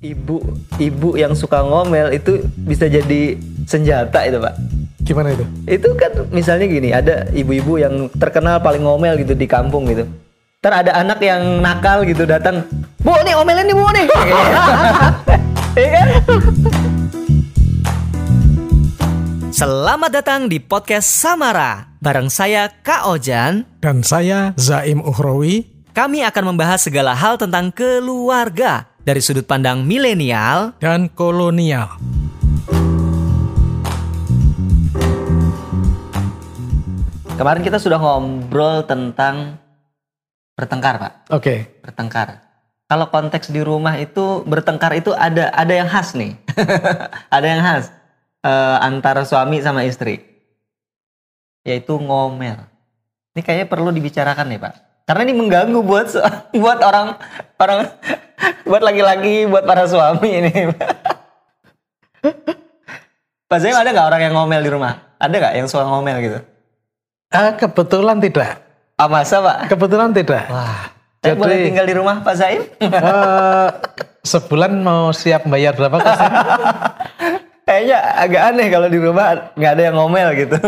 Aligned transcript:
ibu 0.00 0.40
ibu 0.80 1.12
yang 1.12 1.36
suka 1.36 1.60
ngomel 1.60 2.08
itu 2.16 2.40
bisa 2.56 2.88
jadi 2.88 3.36
senjata 3.68 4.24
itu 4.24 4.40
pak 4.40 4.54
Gimana 5.00 5.32
itu? 5.32 5.44
itu 5.68 5.88
kan 5.96 6.12
misalnya 6.32 6.64
gini 6.68 6.88
ada 6.88 7.28
ibu-ibu 7.36 7.76
yang 7.76 8.08
terkenal 8.16 8.64
paling 8.64 8.80
ngomel 8.80 9.20
gitu 9.20 9.36
di 9.36 9.44
kampung 9.44 9.84
gitu 9.92 10.08
Ntar 10.60 10.84
ada 10.84 10.92
anak 11.04 11.20
yang 11.20 11.60
nakal 11.60 12.04
gitu 12.08 12.24
datang 12.24 12.64
bu 13.04 13.12
nih 13.24 13.36
omelin 13.36 13.64
nih 13.68 13.76
bu 13.76 13.86
nih 13.92 14.06
Iya 15.70 15.88
kan? 15.94 16.06
Selamat 19.54 20.10
datang 20.10 20.40
di 20.50 20.58
podcast 20.58 21.06
Samara 21.06 21.94
bareng 22.00 22.26
saya 22.26 22.72
Kak 22.82 23.06
Ojan 23.06 23.68
Dan 23.78 24.00
saya 24.00 24.56
Zaim 24.56 25.04
Uhrawi. 25.04 25.68
kami 25.92 26.24
akan 26.24 26.56
membahas 26.56 26.82
segala 26.82 27.12
hal 27.12 27.36
tentang 27.36 27.68
keluarga 27.70 28.89
dari 29.10 29.18
sudut 29.18 29.42
pandang 29.42 29.82
milenial 29.82 30.78
dan 30.78 31.10
kolonial. 31.10 31.98
Kemarin 37.34 37.66
kita 37.66 37.82
sudah 37.82 37.98
ngobrol 37.98 38.86
tentang 38.86 39.58
bertengkar, 40.54 41.02
Pak. 41.02 41.12
Oke, 41.34 41.82
Bertengkar. 41.82 42.38
Kalau 42.86 43.10
konteks 43.10 43.50
di 43.50 43.58
rumah 43.66 43.98
itu 43.98 44.46
bertengkar 44.46 44.94
itu 44.94 45.10
ada 45.10 45.50
ada 45.58 45.72
yang 45.74 45.90
khas 45.90 46.14
nih. 46.14 46.38
ada 47.34 47.46
yang 47.50 47.62
khas 47.66 47.90
eh, 48.46 48.76
antara 48.78 49.26
suami 49.26 49.58
sama 49.58 49.82
istri. 49.82 50.22
Yaitu 51.66 51.98
ngomel. 51.98 52.62
Ini 53.34 53.42
kayaknya 53.42 53.66
perlu 53.66 53.90
dibicarakan 53.90 54.46
nih, 54.54 54.60
Pak. 54.62 54.74
Karena 55.10 55.26
ini 55.26 55.34
mengganggu 55.34 55.82
buat 55.82 56.14
buat 56.62 56.78
orang 56.78 57.18
orang 57.58 57.90
buat 58.64 58.82
laki-laki, 58.82 59.46
buat 59.46 59.64
para 59.64 59.84
suami 59.84 60.30
ini. 60.40 60.52
Pak 63.50 63.58
Zaim 63.58 63.74
ada 63.74 63.90
nggak 63.90 64.06
orang 64.06 64.22
yang 64.30 64.34
ngomel 64.38 64.60
di 64.62 64.70
rumah? 64.70 64.92
Ada 65.18 65.34
nggak 65.34 65.54
yang 65.58 65.66
suka 65.66 65.84
ngomel 65.84 66.16
gitu? 66.22 66.38
Ah, 67.30 67.54
kebetulan 67.54 68.22
tidak. 68.22 68.62
Ah 68.94 69.08
masa 69.10 69.42
Pak? 69.42 69.58
Kebetulan 69.70 70.10
tidak. 70.14 70.44
Wah, 70.46 70.92
saya 71.18 71.34
Jadi- 71.34 71.40
boleh 71.40 71.56
tinggal 71.66 71.86
di 71.88 71.94
rumah 71.96 72.16
Pak 72.22 72.34
Zaim? 72.36 72.62
Eh, 72.78 73.68
sebulan 74.22 74.72
mau 74.80 75.10
siap 75.10 75.48
bayar 75.48 75.74
berapa? 75.74 75.98
Kayaknya 77.66 77.98
agak 78.18 78.42
aneh 78.50 78.66
kalau 78.66 78.88
di 78.90 78.98
rumah 78.98 79.26
nggak 79.54 79.72
ada 79.78 79.82
yang 79.82 79.96
ngomel 79.98 80.28
gitu. 80.36 80.58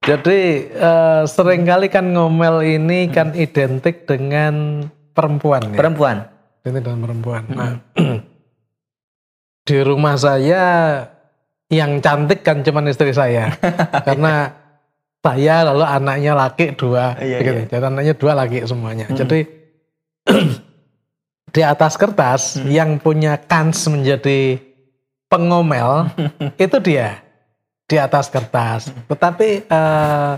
Jadi 0.00 0.40
eh, 0.72 1.22
sering 1.28 1.62
kali 1.62 1.86
kan 1.92 2.06
ngomel 2.10 2.64
ini 2.64 3.10
kan 3.12 3.36
identik 3.36 4.08
dengan 4.08 4.86
perempuan 5.12 5.62
ya. 5.74 5.78
Perempuan. 5.78 6.16
Identik 6.60 6.84
dengan 6.84 7.00
perempuan. 7.08 7.42
Nah, 7.48 7.72
di 9.64 9.78
rumah 9.80 10.16
saya 10.20 10.62
yang 11.70 12.02
cantik 12.04 12.44
kan 12.44 12.60
cuman 12.60 12.90
istri 12.90 13.14
saya. 13.16 13.54
Karena 14.06 14.52
saya 15.20 15.68
lalu 15.72 15.84
anaknya 15.84 16.32
laki 16.36 16.76
dua, 16.76 17.16
Iya, 17.20 17.38
gitu. 17.40 17.52
iya. 17.52 17.64
Jadi 17.68 17.84
anaknya 17.86 18.14
dua 18.16 18.32
laki 18.36 18.58
semuanya. 18.68 19.06
Jadi 19.08 19.40
di 21.54 21.62
atas 21.64 21.96
kertas 21.96 22.60
yang 22.68 23.00
punya 23.00 23.40
kans 23.40 23.88
menjadi 23.88 24.60
pengomel 25.32 26.08
itu 26.64 26.76
dia 26.82 27.24
di 27.88 27.96
atas 27.96 28.28
kertas. 28.28 28.92
Tetapi 29.08 29.48
eh, 29.64 30.32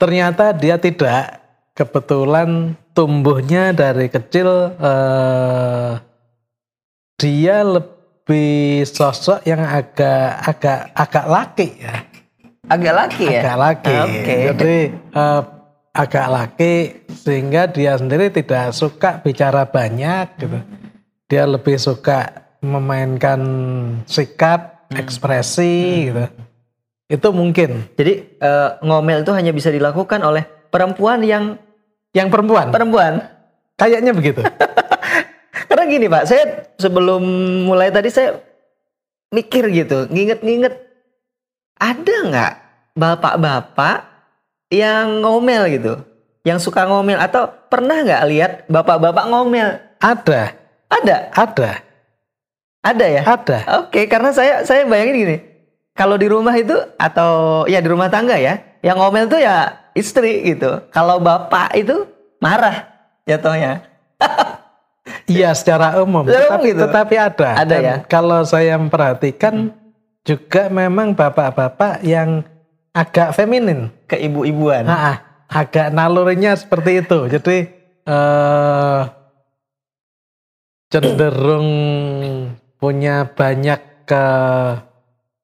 ternyata 0.00 0.50
dia 0.50 0.80
tidak. 0.82 1.41
Kebetulan 1.72 2.76
tumbuhnya 2.92 3.72
dari 3.72 4.12
kecil 4.12 4.76
eh, 4.76 5.92
dia 7.16 7.64
lebih 7.64 8.84
sosok 8.84 9.40
yang 9.48 9.64
agak 9.64 10.36
agak 10.44 10.78
agak 10.92 11.26
laki 11.26 11.68
ya 11.80 11.96
Agak 12.70 12.94
laki 12.94 13.24
ya? 13.26 13.40
agak 13.42 13.56
laki. 13.58 13.96
Oke. 14.06 14.36
Jadi 14.54 14.76
eh, 14.94 15.42
agak 15.92 16.26
laki 16.30 16.74
sehingga 17.10 17.68
dia 17.68 17.98
sendiri 17.98 18.30
tidak 18.30 18.70
suka 18.72 19.18
bicara 19.20 19.66
banyak 19.66 20.26
gitu. 20.38 20.58
Dia 21.26 21.44
lebih 21.48 21.76
suka 21.76 22.32
memainkan 22.62 23.40
sikap, 24.06 24.88
ekspresi 24.94 26.08
gitu. 26.12 26.24
Itu 27.10 27.28
mungkin. 27.34 27.92
Jadi 27.98 28.38
eh, 28.38 28.70
ngomel 28.80 29.26
itu 29.26 29.32
hanya 29.34 29.50
bisa 29.50 29.68
dilakukan 29.68 30.22
oleh 30.22 30.46
perempuan 30.72 31.20
yang 31.22 31.60
Yang 32.12 32.28
perempuan 32.28 32.68
perempuan. 32.72 33.12
kayaknya 33.76 34.12
begitu. 34.12 34.40
Karena 35.68 35.84
gini 35.88 36.06
Pak, 36.08 36.24
saya 36.28 36.44
sebelum 36.76 37.24
mulai 37.64 37.88
tadi 37.88 38.12
saya 38.12 38.36
mikir 39.32 39.72
gitu, 39.72 40.04
nginget-nginget 40.12 40.76
ada 41.80 42.16
nggak 42.28 42.52
bapak-bapak 42.92 44.04
yang 44.68 45.24
ngomel 45.24 45.72
gitu, 45.72 45.94
yang 46.44 46.60
suka 46.60 46.84
ngomel 46.84 47.16
atau 47.16 47.48
pernah 47.72 48.04
nggak 48.04 48.22
lihat 48.28 48.52
bapak-bapak 48.68 49.24
ngomel? 49.32 49.80
Ada, 49.96 50.52
Ada, 50.92 51.16
ada, 51.32 51.70
ada 52.84 53.06
ya. 53.08 53.22
ada. 53.24 53.58
Oke, 53.80 54.04
karena 54.12 54.36
saya 54.36 54.68
saya 54.68 54.84
bayangin 54.84 55.16
gini. 55.16 55.36
Kalau 55.96 56.20
di 56.20 56.28
rumah 56.28 56.52
itu 56.52 56.76
atau 57.00 57.64
ya 57.64 57.80
di 57.80 57.88
rumah 57.88 58.12
tangga 58.12 58.36
ya, 58.36 58.60
yang 58.84 59.00
ngomel 59.00 59.24
tuh 59.32 59.40
ya 59.40 59.72
istri 59.92 60.54
gitu. 60.54 60.82
Kalau 60.90 61.20
bapak 61.20 61.76
itu 61.76 62.08
marah 62.40 62.88
jatuhnya. 63.28 63.84
Iya 65.26 65.50
secara 65.54 65.98
umum, 65.98 66.22
Secara 66.26 66.58
umum 66.58 66.62
tetapi, 66.62 66.68
gitu. 66.70 66.82
tetapi 66.86 67.14
ada. 67.18 67.48
Ada 67.58 67.66
Dan 67.66 67.82
ya? 67.82 67.96
Kalau 68.06 68.46
saya 68.46 68.78
memperhatikan 68.78 69.74
juga 70.22 70.70
memang 70.70 71.14
bapak-bapak 71.14 72.06
yang 72.06 72.46
agak 72.94 73.34
feminin. 73.34 73.90
Keibu-ibuan. 74.06 74.86
Ah, 74.86 74.94
ah, 74.94 75.16
agak 75.50 75.90
nalurinya 75.90 76.54
seperti 76.54 77.02
itu. 77.02 77.18
Jadi 77.26 77.56
eh 78.02 79.00
cenderung 80.92 81.70
punya 82.78 83.26
banyak 83.32 83.80
ke 84.06 84.24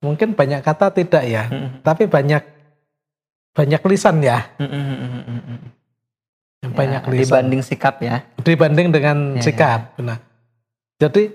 mungkin 0.02 0.34
banyak 0.34 0.60
kata 0.62 0.92
tidak 0.94 1.24
ya, 1.24 1.48
Mm-mm. 1.48 1.82
tapi 1.82 2.06
banyak 2.10 2.42
banyak 3.58 3.82
lisan 3.90 4.22
ya, 4.22 4.46
banyak 6.62 7.02
Ya, 7.02 7.10
lisan 7.10 7.26
dibanding 7.26 7.62
sikap 7.66 7.98
ya. 7.98 8.22
dibanding 8.38 8.88
dengan 8.94 9.34
Ya, 9.34 9.42
sikap. 9.42 9.98
Nah, 9.98 10.22
jadi 11.02 11.34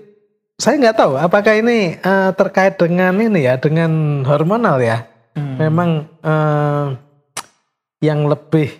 saya 0.56 0.80
nggak 0.80 0.96
tahu 0.96 1.12
apakah 1.20 1.52
ini 1.52 2.00
eh, 2.00 2.30
terkait 2.32 2.80
dengan 2.80 3.12
ini 3.20 3.44
ya, 3.44 3.60
dengan 3.60 4.24
hormonal 4.24 4.80
ya. 4.80 5.04
Hmm. 5.34 5.58
memang 5.58 5.90
eh, 6.22 6.86
yang 7.98 8.30
lebih 8.30 8.70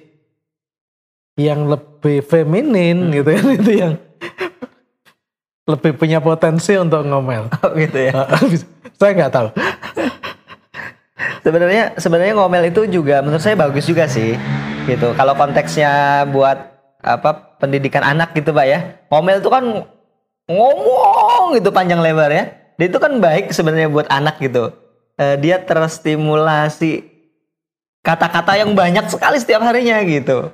yang 1.34 1.66
lebih 1.66 2.22
feminin 2.22 3.10
gitu 3.10 3.27
kan 3.27 3.47
itu 3.59 3.72
yang 3.75 3.94
lebih 5.66 5.99
punya 5.99 6.22
potensi 6.22 6.78
untuk 6.78 7.03
ngomel. 7.03 7.50
Oh, 7.59 7.75
gitu 7.75 7.99
ya. 7.99 8.22
Saya 9.03 9.10
nggak 9.19 9.33
tahu. 9.34 9.49
Sebenarnya 11.44 11.93
sebenarnya 12.00 12.34
ngomel 12.41 12.72
itu 12.72 12.88
juga 12.88 13.21
menurut 13.21 13.44
saya 13.44 13.53
bagus 13.53 13.84
juga 13.84 14.09
sih. 14.09 14.32
Gitu. 14.88 15.12
Kalau 15.12 15.37
konteksnya 15.37 16.25
buat 16.32 16.56
apa 17.05 17.60
pendidikan 17.60 18.00
anak 18.00 18.32
gitu, 18.32 18.56
Pak 18.56 18.65
ya. 18.65 18.97
Ngomel 19.12 19.44
itu 19.44 19.53
kan 19.53 19.84
ngomong 20.49 21.60
gitu 21.60 21.69
panjang 21.69 22.00
lebar 22.00 22.33
ya. 22.33 22.49
Dia 22.81 22.88
itu 22.88 22.97
kan 22.97 23.21
baik 23.21 23.53
sebenarnya 23.53 23.93
buat 23.93 24.09
anak 24.09 24.41
gitu. 24.41 24.72
Eh, 25.21 25.37
dia 25.38 25.60
terstimulasi 25.60 27.06
kata-kata 28.03 28.59
yang 28.59 28.72
banyak 28.72 29.06
sekali 29.12 29.37
setiap 29.38 29.62
harinya 29.62 30.00
gitu. 30.03 30.49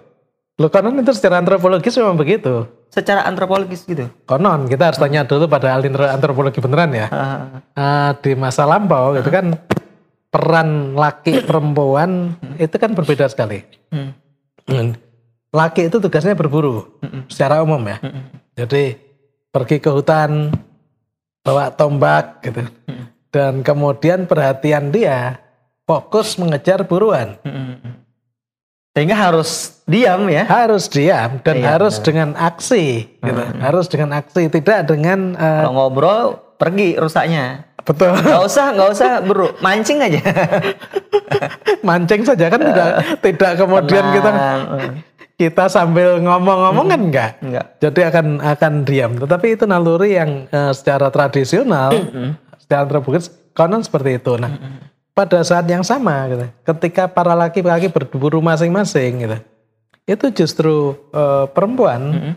Loh 0.61 0.69
konon 0.69 1.01
itu 1.01 1.17
secara 1.17 1.41
antropologis 1.41 1.97
memang 1.97 2.21
begitu. 2.21 2.69
Secara 2.93 3.25
antropologis 3.25 3.87
gitu. 3.89 4.11
Konon 4.29 4.69
kita 4.69 4.93
harus 4.93 5.01
tanya 5.01 5.25
dulu 5.25 5.49
pada 5.49 5.73
ahli 5.73 5.89
antropologi 5.89 6.61
beneran 6.61 6.93
ya. 6.93 7.07
Eh, 7.73 8.11
di 8.21 8.37
masa 8.37 8.69
lampau 8.69 9.17
itu 9.17 9.31
kan 9.33 9.57
peran 10.31 10.95
laki 10.95 11.43
perempuan 11.49 12.39
itu 12.57 12.77
kan 12.79 12.95
berbeda 12.95 13.27
sekali. 13.27 13.67
hmm, 13.91 14.11
Hmm. 14.71 14.95
Laki 15.51 15.91
itu 15.91 15.99
tugasnya 15.99 16.39
berburu 16.39 16.87
secara 17.27 17.59
umum 17.59 17.83
ya. 17.83 17.99
hmm, 17.99 18.55
Jadi 18.55 18.95
pergi 19.51 19.83
ke 19.83 19.91
hutan 19.91 20.55
bawa 21.43 21.75
tombak 21.75 22.39
gitu. 22.47 22.63
Dan 23.35 23.67
kemudian 23.67 24.31
perhatian 24.31 24.95
dia 24.95 25.43
fokus 25.83 26.39
mengejar 26.39 26.87
buruan. 26.87 27.35
hmm, 27.43 27.83
hmm. 27.83 27.95
Sehingga 28.91 29.15
harus 29.19 29.83
diam 29.87 30.27
ya. 30.27 30.47
Harus 30.47 30.87
diam 30.87 31.39
dan 31.43 31.63
Iya, 31.63 31.67
harus 31.79 31.99
dengan 31.99 32.35
aksi 32.35 33.07
gitu. 33.19 33.43
Harus 33.59 33.87
dengan 33.87 34.11
aksi 34.19 34.51
tidak 34.51 34.87
dengan 34.87 35.35
eh, 35.35 35.63
Kalau 35.67 35.75
ngobrol 35.75 36.39
pergi 36.59 36.99
rusaknya. 36.99 37.70
Betul 37.91 38.15
Gak 38.15 38.43
usah, 38.47 38.67
gak 38.71 38.91
usah 38.95 39.11
bro, 39.27 39.51
mancing 39.59 39.99
aja. 39.99 40.23
mancing 41.89 42.23
saja 42.23 42.47
kan 42.47 42.61
tidak 42.63 42.91
tidak 43.27 43.53
kemudian 43.59 44.05
kita 44.15 44.31
Tenang. 44.31 44.61
kita 45.35 45.65
sambil 45.73 46.21
ngomong-ngomong 46.23 46.87
kan 46.87 47.01
enggak. 47.01 47.31
Enggak. 47.43 47.67
Jadi 47.83 48.01
akan 48.07 48.27
akan 48.39 48.73
diam. 48.85 49.13
Tetapi 49.17 49.47
itu 49.59 49.65
naluri 49.67 50.15
yang 50.15 50.47
eh, 50.47 50.73
secara 50.77 51.09
tradisional, 51.09 51.91
secara 52.61 52.87
antropologis 52.87 53.33
konon 53.57 53.81
seperti 53.81 54.21
itu. 54.21 54.37
Nah, 54.37 54.53
pada 55.17 55.41
saat 55.41 55.65
yang 55.67 55.81
sama, 55.81 56.29
gitu, 56.29 56.47
ketika 56.69 57.09
para 57.09 57.33
laki-laki 57.33 57.89
berburu 57.89 58.45
masing-masing, 58.45 59.27
gitu, 59.27 59.39
itu 60.07 60.27
justru 60.45 60.93
eh, 61.11 61.45
perempuan 61.51 62.37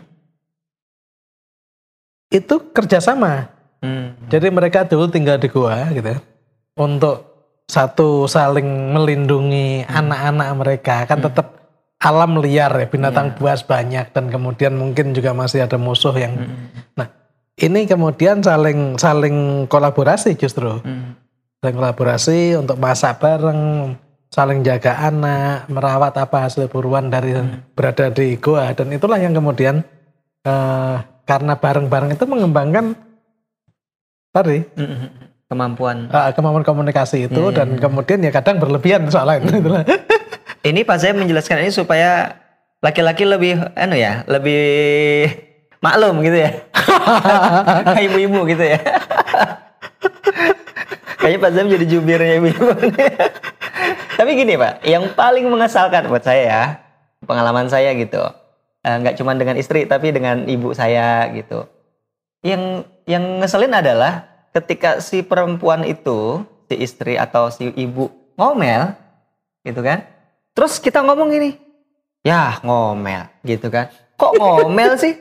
itu 2.32 2.56
kerjasama. 2.74 3.53
Hmm. 3.84 4.16
Jadi 4.32 4.48
mereka 4.48 4.88
dulu 4.88 5.12
tinggal 5.12 5.36
di 5.36 5.52
gua, 5.52 5.92
gitu, 5.92 6.16
untuk 6.80 7.36
satu 7.68 8.24
saling 8.24 8.96
melindungi 8.96 9.84
anak-anak 9.84 10.48
mereka. 10.56 11.04
Kan 11.04 11.20
tetap 11.20 11.54
alam 12.00 12.40
liar 12.40 12.72
ya 12.72 12.86
binatang 12.88 13.36
buas 13.36 13.64
banyak 13.64 14.12
dan 14.12 14.28
kemudian 14.28 14.76
mungkin 14.76 15.16
juga 15.16 15.32
masih 15.32 15.64
ada 15.64 15.80
musuh 15.80 16.12
yang 16.12 16.36
nah 17.00 17.08
ini 17.56 17.88
kemudian 17.88 18.44
saling 18.44 19.00
saling 19.00 19.64
kolaborasi 19.70 20.36
justru. 20.36 20.84
Hmm. 20.84 21.16
saling 21.64 21.80
kolaborasi 21.80 22.60
untuk 22.60 22.76
masak 22.76 23.24
bareng 23.24 23.96
saling 24.28 24.60
jaga 24.60 25.00
anak 25.00 25.64
merawat 25.72 26.12
apa 26.20 26.44
hasil 26.44 26.68
buruan 26.68 27.08
dari 27.08 27.32
berada 27.72 28.12
di 28.12 28.36
goa. 28.36 28.68
Dan 28.76 28.92
itulah 28.92 29.16
yang 29.16 29.32
kemudian 29.32 29.80
eh, 30.44 30.96
karena 31.24 31.56
bareng-bareng 31.56 32.12
itu 32.12 32.24
mengembangkan 32.28 32.98
tadi 34.34 34.66
Hmm. 34.74 35.06
Kemampuan. 35.44 36.08
eh, 36.08 36.30
kemampuan 36.34 36.62
komunikasi 36.62 37.28
itu 37.28 37.38
Iya, 37.38 37.46
iya, 37.46 37.54
dan 37.54 37.68
kemudian 37.78 38.18
ya 38.18 38.28
kadang 38.28 38.58
berlebihan 38.58 39.06
soalnya 39.06 39.38
itulah 39.44 39.84
Ini 40.64 40.80
Pak 40.82 40.96
saya 40.96 41.12
menjelaskan 41.12 41.60
ini 41.60 41.68
supaya 41.68 42.40
laki-laki 42.80 43.22
lebih 43.22 43.60
anu 43.76 43.94
ya, 43.94 44.24
lebih 44.24 45.28
maklum 45.78 46.20
gitu 46.20 46.36
ya. 46.40 46.50
Kayak 47.84 48.04
ibu-ibu 48.08 48.38
gitu 48.46 48.64
ya. 48.64 48.78
Kayaknya 51.20 51.38
Pak 51.38 51.50
Zam 51.52 51.66
jadi 51.68 51.84
jubirnya 51.84 52.32
ibu-ibu. 52.36 52.64
Tapi 54.14 54.30
gini 54.34 54.54
Pak, 54.56 54.80
yang 54.82 55.04
paling 55.12 55.44
mengesalkan 55.48 56.08
buat 56.08 56.20
saya 56.20 56.42
ya, 56.44 56.62
pengalaman 57.20 57.68
saya 57.68 57.92
gitu. 57.92 58.20
Eh, 58.80 58.94
nggak 59.00 59.16
cuma 59.16 59.32
dengan 59.32 59.56
istri 59.56 59.84
tapi 59.84 60.12
dengan 60.12 60.44
ibu 60.44 60.72
saya 60.72 61.28
gitu. 61.32 61.64
Yang 62.44 62.84
yang 63.08 63.40
ngeselin 63.40 63.72
adalah 63.72 64.28
ketika 64.52 65.00
si 65.00 65.24
perempuan 65.24 65.82
itu, 65.88 66.44
si 66.68 66.76
istri 66.76 67.16
atau 67.16 67.48
si 67.48 67.72
ibu 67.72 68.12
ngomel 68.36 68.92
gitu 69.64 69.80
kan. 69.80 70.04
Terus 70.52 70.76
kita 70.78 71.00
ngomong 71.02 71.32
gini, 71.32 71.56
ya 72.20 72.60
ngomel 72.60 73.26
gitu 73.42 73.72
kan. 73.72 73.88
Kok 74.20 74.36
ngomel 74.38 75.00
sih? 75.00 75.16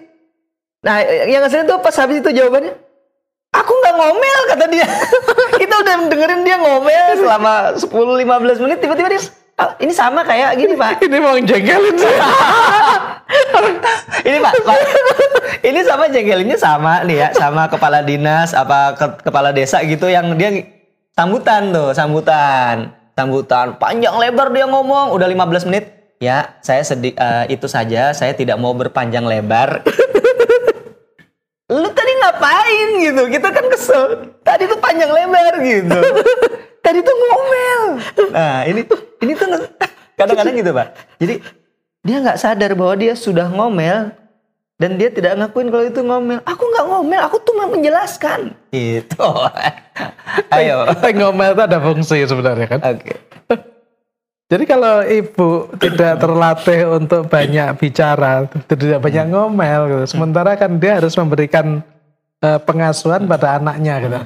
Nah 0.83 0.99
yang 1.01 1.41
ngeselin 1.47 1.65
tuh 1.65 1.79
pas 1.79 1.95
habis 1.95 2.19
itu 2.19 2.29
jawabannya, 2.29 2.75
aku 3.55 3.71
nggak 3.71 3.95
ngomel 3.97 4.39
kata 4.51 4.65
dia. 4.67 4.87
kita 5.63 5.73
udah 5.79 5.95
dengerin 6.11 6.41
dia 6.43 6.57
ngomel 6.59 7.07
selama 7.23 7.53
10-15 7.79 8.63
menit, 8.67 8.77
tiba-tiba 8.83 9.07
dia, 9.09 9.23
"Ah, 9.23 9.27
ini 9.79 9.93
sama 9.93 10.25
kayak 10.25 10.57
gini 10.57 10.73
pak. 10.73 10.99
ini 11.05 11.17
mau 11.21 11.37
jengkelin 11.37 11.95
sih 11.95 12.15
ini 14.27 14.37
pak, 14.41 14.53
pak, 14.65 14.77
ini 15.61 15.79
sama 15.85 16.05
jengkelinnya 16.09 16.57
sama 16.57 17.03
nih 17.05 17.17
ya, 17.23 17.27
sama 17.37 17.69
kepala 17.69 18.01
dinas 18.01 18.51
apa 18.53 18.97
ke- 18.97 19.19
kepala 19.25 19.53
desa 19.53 19.81
gitu 19.85 20.09
yang 20.09 20.35
dia 20.37 20.63
sambutan 21.13 21.69
tuh, 21.69 21.93
sambutan, 21.93 22.93
sambutan 23.13 23.77
panjang 23.77 24.17
lebar 24.17 24.49
dia 24.49 24.65
ngomong, 24.65 25.13
udah 25.13 25.27
15 25.29 25.69
menit. 25.69 25.85
Ya, 26.23 26.55
saya 26.63 26.79
sedih 26.87 27.11
eh, 27.19 27.51
itu 27.51 27.67
saja, 27.67 28.15
saya 28.15 28.31
tidak 28.31 28.55
mau 28.55 28.71
berpanjang 28.71 29.27
lebar. 29.27 29.83
Lu 31.67 31.89
tadi 31.91 32.11
ngapain 32.15 32.89
gitu? 33.03 33.23
Kita 33.27 33.51
kan 33.51 33.65
kesel. 33.67 34.03
Tadi 34.39 34.63
tuh 34.71 34.79
panjang 34.79 35.11
lebar 35.11 35.59
gitu. 35.59 35.99
tadi 36.85 36.99
tuh 37.03 37.11
ngomel. 37.11 37.81
Nah, 38.31 38.63
ini 38.63 38.87
ini 39.23 39.33
tuh 39.33 39.47
kadang-kadang 40.19 40.55
gitu, 40.59 40.71
Pak. 40.75 40.87
Jadi 41.17 41.35
dia 42.03 42.17
nggak 42.19 42.39
sadar 42.39 42.71
bahwa 42.75 42.93
dia 42.99 43.15
sudah 43.15 43.47
ngomel 43.47 44.11
dan 44.75 44.99
dia 44.99 45.07
tidak 45.07 45.39
ngakuin 45.39 45.71
kalau 45.71 45.85
itu 45.87 46.01
ngomel. 46.03 46.39
Aku 46.43 46.63
nggak 46.67 46.85
ngomel, 46.91 47.21
aku 47.23 47.37
tuh 47.39 47.53
mau 47.55 47.71
menjelaskan. 47.71 48.51
Itu. 48.73 49.23
Ayo. 50.55 50.91
Ngomel 50.91 51.55
itu 51.55 51.63
ada 51.63 51.79
fungsi 51.79 52.19
sebenarnya 52.27 52.67
kan. 52.67 52.79
Oke. 52.83 53.15
Jadi 54.51 54.63
kalau 54.67 55.01
ibu 55.07 55.71
tidak 55.79 56.19
terlatih 56.19 56.79
untuk 56.99 57.25
banyak 57.25 57.73
bicara, 57.79 58.45
tidak 58.67 58.99
banyak 59.01 59.25
ngomel, 59.31 59.81
gitu. 59.89 60.03
sementara 60.13 60.53
kan 60.59 60.77
dia 60.77 60.99
harus 61.01 61.15
memberikan 61.17 61.81
eh, 62.43 62.59
pengasuhan 62.61 63.25
pada 63.25 63.57
anaknya, 63.57 63.93
gitu. 64.03 64.19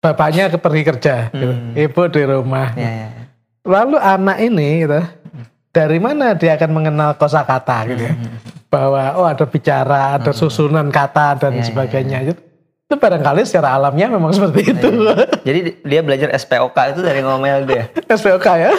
Bapaknya 0.00 0.50
ke- 0.50 0.58
pergi 0.58 0.82
kerja, 0.82 1.14
gitu. 1.30 1.52
Hmm. 1.52 1.72
ibu 1.76 2.02
di 2.10 2.22
rumah. 2.26 2.72
Ya, 2.74 2.90
ya. 2.90 3.08
Lalu 3.64 3.96
anak 3.96 4.38
ini, 4.44 4.84
gitu, 4.84 5.00
dari 5.72 5.98
mana 5.98 6.36
dia 6.36 6.54
akan 6.54 6.70
mengenal 6.70 7.16
kosakata, 7.16 7.88
gitu 7.88 8.02
ya? 8.06 8.14
Bahwa 8.68 9.02
oh 9.16 9.26
ada 9.26 9.48
bicara, 9.48 10.20
ada 10.20 10.30
susunan 10.36 10.92
kata 10.92 11.40
dan 11.40 11.56
Ya, 11.56 11.64
ya, 11.64 11.66
sebagainya. 11.72 12.18
Itu, 12.28 12.32
itu 12.84 12.94
barangkali 13.00 13.42
secara 13.48 13.74
alamnya 13.74 14.12
memang 14.12 14.30
seperti 14.36 14.76
itu. 14.76 14.88
Jadi 15.42 15.58
dia 15.82 16.00
belajar 16.04 16.28
SPOK 16.36 16.76
itu 16.94 17.00
dari 17.00 17.24
ngomel 17.24 17.64
dia. 17.64 17.88
SPOK 18.20 18.46
ya. 18.54 18.70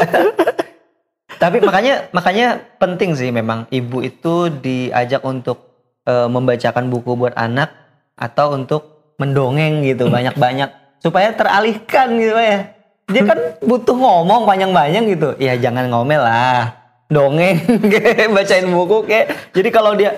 Tapi 1.42 1.58
makanya 1.60 2.08
makanya 2.16 2.64
penting 2.80 3.12
sih 3.18 3.28
memang 3.34 3.68
ibu 3.68 4.00
itu 4.00 4.48
diajak 4.48 5.20
untuk 5.26 5.74
eh, 6.08 6.30
membacakan 6.32 6.88
buku 6.88 7.18
buat 7.18 7.36
anak 7.36 7.74
atau 8.16 8.56
untuk 8.56 9.12
mendongeng 9.20 9.84
gitu 9.84 10.08
banyak-banyak 10.16 11.02
supaya 11.04 11.36
teralihkan 11.36 12.16
gitu 12.16 12.38
ya. 12.40 12.72
Dia 13.06 13.22
kan 13.22 13.40
butuh 13.62 13.94
ngomong 13.94 14.50
panjang-panjang 14.50 15.06
gitu. 15.14 15.30
Ya 15.38 15.54
jangan 15.58 15.90
ngomel 15.90 16.22
lah. 16.22 16.74
Dongeng 17.06 17.62
kayak 17.94 18.34
bacain 18.34 18.66
buku 18.66 19.06
kayak. 19.06 19.54
Jadi 19.54 19.70
kalau 19.70 19.94
dia 19.94 20.18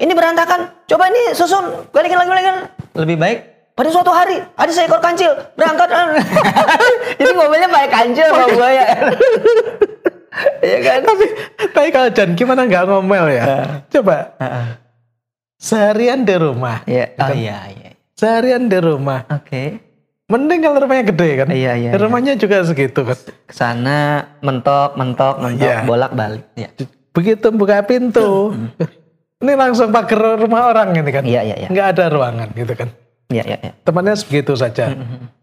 ini 0.00 0.12
berantakan, 0.16 0.68
coba 0.88 1.08
ini 1.12 1.32
susun, 1.36 1.88
balikin 1.92 2.16
lagi 2.16 2.30
balikin. 2.32 2.56
Lebih 2.96 3.16
baik 3.20 3.38
pada 3.72 3.88
suatu 3.88 4.12
hari 4.12 4.36
ada 4.56 4.68
seekor 4.68 5.00
kancil 5.00 5.32
berangkat. 5.56 5.88
Jadi 7.20 7.30
ngomelnya 7.32 7.68
pakai 7.72 7.88
kancil 7.88 8.26
sama 8.28 8.46
buaya. 8.52 8.84
Iya 10.62 10.78
kan? 10.78 11.00
tapi 11.02 11.26
tapi 11.74 11.88
kalau 11.90 12.08
Jan 12.14 12.38
gimana 12.38 12.62
nggak 12.64 12.86
ngomel 12.86 13.34
ya? 13.34 13.44
Coba 13.90 14.30
seharian 15.58 16.22
di 16.22 16.32
rumah, 16.38 16.86
Iya. 16.86 17.18
Oh 17.18 17.34
iya 17.34 17.58
iya. 17.66 17.90
seharian 18.14 18.70
di 18.70 18.78
rumah. 18.78 19.26
Oke. 19.26 19.89
Mending 20.30 20.60
kalau 20.60 20.78
rumahnya 20.78 21.04
gede 21.04 21.30
kan? 21.36 21.48
Iya 21.50 21.72
iya. 21.74 21.90
Di 21.90 21.98
rumahnya 21.98 22.34
juga 22.34 22.62
segitu 22.62 23.02
kan. 23.02 23.18
Ke 23.18 23.50
sana 23.50 23.98
mentok 24.38 24.94
mentok 24.94 25.42
mentok 25.42 25.66
Iya. 25.66 25.82
bolak 25.82 26.14
balik. 26.14 26.46
Iya. 26.54 26.70
Begitu 27.10 27.50
buka 27.50 27.82
pintu, 27.82 28.54
ini 29.36 29.52
langsung 29.52 29.90
pagar 29.90 30.38
rumah 30.38 30.70
orang 30.70 30.94
ini 30.94 31.10
kan? 31.10 31.26
Iya 31.26 31.42
iya 31.42 31.56
iya. 31.56 31.68
Nggak 31.68 31.86
ada 31.92 32.04
ruangan 32.08 32.48
gitu 32.54 32.72
kan? 32.72 32.88
Iya 33.26 33.42
iya. 33.44 33.58
iya. 33.60 33.72
Temannya 33.82 34.14
segitu 34.14 34.54
saja. 34.54 34.94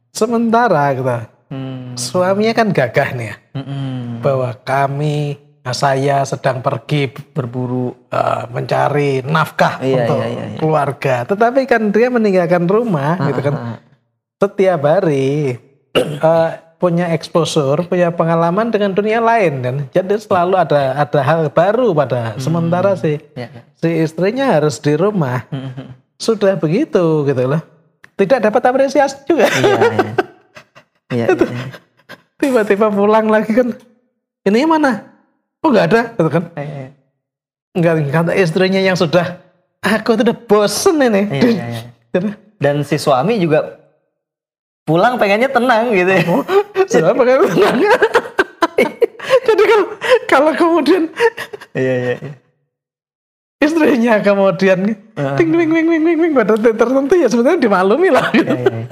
Sementara 0.09 0.93
kita 0.93 1.17
Hmm. 1.47 1.95
suaminya 1.95 2.51
kan 2.51 2.67
gagah 2.69 3.15
nih 3.15 3.25
ya, 3.25 3.35
Mm-mm. 3.55 4.19
bahwa 4.19 4.51
kami 4.57 5.35
nah, 5.61 5.71
saya 5.71 6.19
sedang 6.23 6.59
pergi 6.59 7.07
Berburu. 7.07 7.95
eh, 8.07 8.43
mencari 8.47 9.23
nafkah 9.23 9.79
Iya, 9.79 9.95
untuk 10.01 10.17
iya, 10.17 10.27
iya, 10.27 10.43
iya. 10.45 10.57
keluarga. 10.59 11.15
Tetapi 11.23 11.63
kan 11.63 11.87
dia 11.87 12.07
meninggalkan 12.07 12.63
rumah 12.63 13.15
gitu 13.27 13.39
kan. 13.41 13.53
Ah, 13.55 13.75
Setiap 14.37 14.81
hari 14.85 15.57
eh, 15.97 16.49
punya 16.77 17.09
exposure, 17.09 17.89
punya 17.89 18.13
pengalaman 18.13 18.69
dengan 18.69 18.93
dunia 18.93 19.17
lain 19.17 19.53
dan 19.65 19.75
jadi 19.89 20.13
selalu 20.21 20.61
ada 20.61 20.93
ada 20.93 21.19
hal 21.25 21.49
baru 21.49 21.89
pada 21.97 22.37
sementara 22.37 22.93
si 22.93 23.17
Iya. 23.33 23.49
iya. 23.49 23.61
si 23.73 23.89
istrinya 24.05 24.45
harus 24.53 24.77
di 24.77 24.93
rumah. 24.93 25.41
Mm-mm. 25.49 25.89
Sudah 26.21 26.53
begitu 26.53 27.25
gitu 27.25 27.43
loh. 27.49 27.61
Tidak 28.13 28.37
dapat 28.41 28.61
apresiasi 28.61 29.25
juga. 29.25 29.49
Iya 29.49 29.73
iya. 29.73 30.13
Iya. 31.07 31.25
iya. 31.33 31.71
Tiba-tiba 32.37 32.91
pulang 32.91 33.31
lagi 33.31 33.55
kan. 33.55 33.71
Ini 34.43 34.67
mana? 34.67 35.07
Oh 35.63 35.71
nggak 35.73 35.85
ada 35.89 36.01
gitu 36.13 36.29
kan. 36.29 36.43
Iya, 36.53 36.67
iya. 36.67 36.89
Enggak 37.73 37.93
kata 38.13 38.31
istrinya 38.37 38.81
yang 38.81 38.93
sudah 38.93 39.39
aku 39.81 40.13
tuh 40.13 40.29
udah 40.29 40.37
bosen 40.45 41.01
ini. 41.01 41.21
Iya, 41.25 41.41
iya, 41.49 41.65
iya. 41.73 41.81
Gitu. 42.13 42.29
Dan 42.57 42.81
si 42.81 42.97
suami 42.97 43.37
juga 43.37 43.76
pulang 44.87 45.19
pengennya 45.19 45.51
tenang 45.51 45.91
gitu 45.91 46.07
ya. 46.09 46.23
Sudah 46.87 47.11
pakai 47.11 47.35
tenang. 47.43 47.75
Jadi 49.47 49.63
kalau 49.63 49.85
kalau 50.25 50.51
kemudian 50.55 51.03
Iya 51.75 51.93
iya. 51.93 52.15
iya. 52.17 52.31
istrinya 53.57 54.21
kemudian 54.21 54.95
ting 55.35 55.49
ting 55.49 55.69
ting 55.69 55.71
ting 55.73 56.01
ting 56.05 56.17
ting 56.21 56.31
pada 56.31 56.55
titik 56.55 56.77
tertentu 56.77 57.13
ya 57.17 57.27
sebenarnya 57.27 57.59
dimaklumi 57.59 58.09
lah. 58.09 58.29
Iya, 58.31 58.53
iya, 58.53 58.69
iya. 58.71 58.85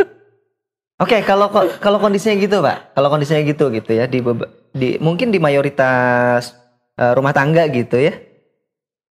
Oke, 0.96 1.22
kalau 1.22 1.52
ko- 1.52 1.76
kalau 1.78 2.00
kondisinya 2.00 2.40
gitu, 2.40 2.64
Pak. 2.64 2.96
Kalau 2.96 3.08
kondisinya 3.12 3.44
gitu 3.44 3.68
gitu 3.68 3.92
ya 3.92 4.08
di 4.08 4.24
di 4.72 4.96
mungkin 4.98 5.30
di 5.30 5.40
mayoritas 5.40 6.56
eh, 6.98 7.14
rumah 7.14 7.32
tangga 7.32 7.68
gitu 7.70 7.96
ya. 7.96 8.16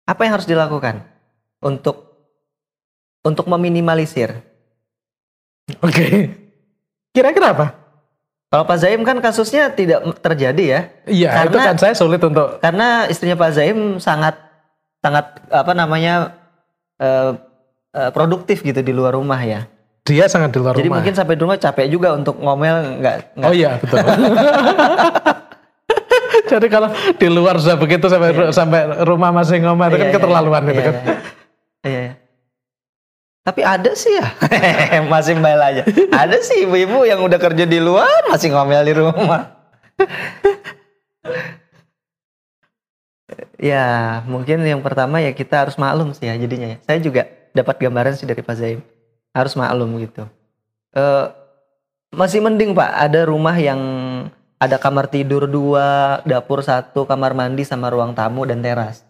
Apa 0.08 0.26
yang 0.26 0.40
harus 0.40 0.48
dilakukan 0.48 1.04
untuk 1.60 2.10
untuk 3.22 3.46
meminimalisir? 3.46 4.34
Oke. 5.78 6.41
Kira-kira 7.12 7.52
apa? 7.52 7.66
Kalau 8.48 8.64
Pak 8.64 8.76
Zaim 8.78 9.00
kan 9.00 9.16
kasusnya 9.18 9.68
tidak 9.68 10.00
terjadi 10.20 10.62
ya. 10.62 10.80
Iya, 11.04 11.28
itu 11.46 11.56
kan 11.56 11.76
saya 11.76 11.92
sulit 11.92 12.20
untuk 12.20 12.58
Karena 12.58 13.04
istrinya 13.06 13.32
Pak 13.32 13.50
Zaim 13.50 13.96
sangat 13.96 14.36
sangat 14.98 15.24
apa 15.48 15.72
namanya 15.72 16.36
eh, 16.96 17.30
eh, 17.92 18.10
produktif 18.10 18.60
gitu 18.60 18.78
di 18.78 18.90
luar 18.90 19.12
rumah 19.12 19.38
ya. 19.38 19.66
dia 20.02 20.26
sangat 20.26 20.50
di 20.50 20.58
luar 20.58 20.74
Jadi 20.74 20.84
rumah. 20.84 20.98
mungkin 20.98 21.14
sampai 21.14 21.32
di 21.32 21.40
rumah 21.40 21.56
capek 21.56 21.86
juga 21.86 22.10
untuk 22.10 22.34
ngomel 22.36 22.98
nggak 22.98 23.14
Oh 23.40 23.54
iya, 23.54 23.78
betul. 23.78 24.02
Jadi 26.48 26.66
kalau 26.66 26.88
di 27.14 27.26
luar 27.28 27.54
sudah 27.56 27.76
begitu 27.76 28.04
sampai 28.06 28.28
sampai 28.50 28.80
rumah 29.06 29.30
masih 29.30 29.60
ngomel 29.60 29.88
itu 29.88 29.92
Iya, 29.92 29.96
kan 29.96 30.04
iya, 30.04 30.12
keterlaluan 30.12 30.60
iya, 30.60 30.68
itu 30.68 30.80
kan. 30.82 30.94
iya. 30.94 31.14
Iya, 31.82 32.00
iya. 32.02 32.12
Tapi 33.42 33.66
ada 33.66 33.90
sih 33.98 34.14
ya, 34.14 34.30
masih 35.12 35.34
mbak 35.34 35.58
aja. 35.58 35.82
Ada 36.14 36.38
sih 36.46 36.62
ibu-ibu 36.62 37.02
yang 37.02 37.26
udah 37.26 37.42
kerja 37.42 37.66
di 37.66 37.82
luar 37.82 38.30
masih 38.30 38.54
ngomel 38.54 38.86
di 38.86 38.94
rumah. 38.94 39.50
ya, 43.58 44.22
mungkin 44.30 44.62
yang 44.62 44.78
pertama 44.78 45.18
ya 45.18 45.34
kita 45.34 45.66
harus 45.66 45.74
maklum 45.74 46.14
sih 46.14 46.30
ya 46.30 46.38
jadinya. 46.38 46.70
ya. 46.74 46.78
Saya 46.86 46.98
juga 47.02 47.26
dapat 47.50 47.82
gambaran 47.82 48.14
sih 48.14 48.30
dari 48.30 48.46
Pak 48.46 48.54
Zaim. 48.54 48.78
Harus 49.34 49.58
maklum 49.58 49.90
gitu. 49.98 50.22
Eh, 50.94 51.26
masih 52.14 52.46
mending 52.46 52.78
Pak, 52.78 52.94
ada 52.94 53.26
rumah 53.26 53.58
yang 53.58 53.82
ada 54.62 54.78
kamar 54.78 55.10
tidur 55.10 55.50
dua, 55.50 56.22
dapur 56.22 56.62
satu, 56.62 57.10
kamar 57.10 57.34
mandi 57.34 57.66
sama 57.66 57.90
ruang 57.90 58.14
tamu 58.14 58.46
dan 58.46 58.62
teras 58.62 59.02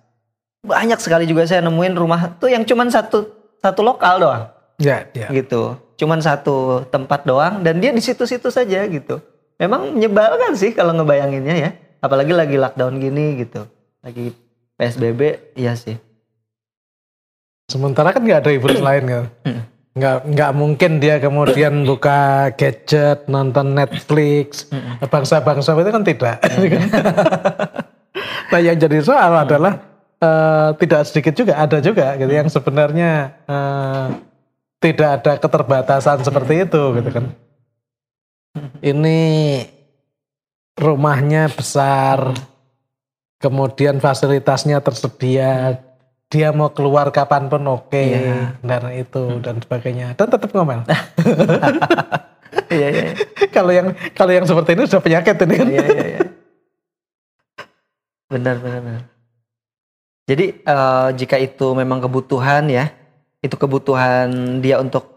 banyak 0.62 0.98
sekali 1.02 1.26
juga 1.26 1.42
saya 1.42 1.58
nemuin 1.66 1.94
rumah 1.98 2.38
tuh 2.38 2.46
yang 2.46 2.62
cuman 2.62 2.86
satu 2.86 3.41
satu 3.62 3.80
lokal 3.86 4.18
doang. 4.18 4.44
Ya, 4.82 5.06
ya. 5.14 5.30
gitu. 5.30 5.78
Cuman 5.94 6.18
satu 6.18 6.82
tempat 6.90 7.22
doang 7.22 7.62
dan 7.62 7.78
dia 7.78 7.94
di 7.94 8.02
situ-situ 8.02 8.50
saja 8.50 8.82
gitu. 8.90 9.22
Memang 9.62 9.94
menyebalkan 9.94 10.58
sih 10.58 10.74
kalau 10.74 10.90
ngebayanginnya 10.98 11.54
ya. 11.54 11.70
Apalagi 12.02 12.34
lagi 12.34 12.58
lockdown 12.58 12.98
gini 12.98 13.46
gitu. 13.46 13.62
Lagi 14.02 14.34
psbb 14.74 15.54
iya 15.54 15.78
sih. 15.78 15.94
Sementara 17.70 18.10
kan 18.10 18.26
nggak 18.26 18.42
ada 18.42 18.50
hiburan 18.50 18.82
lain 18.90 19.04
kan. 19.06 19.24
Nggak 19.92 20.16
nggak 20.34 20.50
mungkin 20.56 20.90
dia 20.98 21.22
kemudian 21.22 21.86
buka 21.86 22.50
gadget, 22.58 23.28
nonton 23.30 23.76
Netflix, 23.76 24.66
bangsa-bangsa 25.04 25.76
itu 25.78 25.90
kan 25.92 26.02
tidak. 26.02 26.36
nah 28.50 28.60
yang 28.60 28.76
jadi 28.80 28.98
soal 29.04 29.46
adalah 29.46 29.91
eh, 30.22 30.68
tidak 30.78 31.00
sedikit 31.10 31.34
juga 31.34 31.58
ada 31.58 31.82
juga 31.82 32.14
gitu 32.14 32.30
yang 32.32 32.46
sebenarnya 32.46 33.10
eh, 33.50 34.06
tidak 34.82 35.10
ada 35.22 35.32
keterbatasan 35.38 36.22
seperti 36.22 36.66
itu 36.66 36.82
gitu 36.98 37.10
kan. 37.10 37.24
Ini 38.82 39.20
rumahnya 40.76 41.48
besar, 41.48 42.34
kemudian 43.38 44.02
fasilitasnya 44.02 44.82
tersedia, 44.82 45.78
dia 46.26 46.48
mau 46.50 46.68
keluar 46.74 47.08
kapan 47.14 47.46
pun 47.46 47.62
oke, 47.70 47.94
Iya. 47.94 48.58
dan 48.60 48.82
itu 48.92 49.38
dan 49.40 49.56
sebagainya, 49.62 50.18
dan 50.18 50.28
tetap 50.28 50.50
ngomel. 50.52 50.82
iya 52.72 52.88
iya 52.92 53.04
kalau 53.48 53.72
yang 53.72 53.96
kalau 54.12 54.32
yang 54.32 54.44
seperti 54.44 54.76
ini 54.76 54.84
sudah 54.84 55.04
penyakit 55.04 55.36
ini 55.46 55.54
kan. 55.56 55.68
iya 55.68 55.84
iya 55.88 56.06
iya. 56.18 56.20
benar 58.28 58.56
benar 58.60 58.80
benar. 58.84 59.02
Jadi 60.24 60.44
eh, 60.54 61.08
jika 61.14 61.36
itu 61.36 61.72
memang 61.72 61.98
kebutuhan 62.00 62.66
ya 62.66 62.90
itu 63.40 63.54
kebutuhan 63.54 64.30
dia 64.58 64.78
untuk 64.78 65.10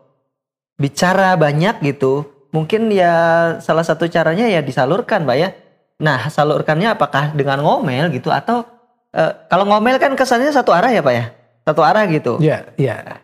bicara 0.76 1.38
banyak 1.38 1.80
gitu 1.82 2.26
mungkin 2.50 2.90
ya 2.90 3.14
salah 3.60 3.84
satu 3.84 4.08
caranya 4.08 4.48
ya 4.48 4.60
disalurkan 4.60 5.24
pak 5.24 5.38
ya 5.38 5.50
nah 5.96 6.28
salurkannya 6.28 6.92
apakah 6.92 7.32
dengan 7.32 7.62
ngomel 7.62 8.12
gitu 8.12 8.28
atau 8.30 8.66
eh, 9.12 9.32
kalau 9.48 9.64
ngomel 9.66 9.96
kan 9.96 10.12
kesannya 10.14 10.52
satu 10.52 10.72
arah 10.72 10.92
ya 10.92 11.00
pak 11.00 11.14
ya 11.14 11.26
satu 11.64 11.82
arah 11.82 12.04
gitu 12.06 12.38
Ya, 12.38 12.68
ya. 12.76 13.22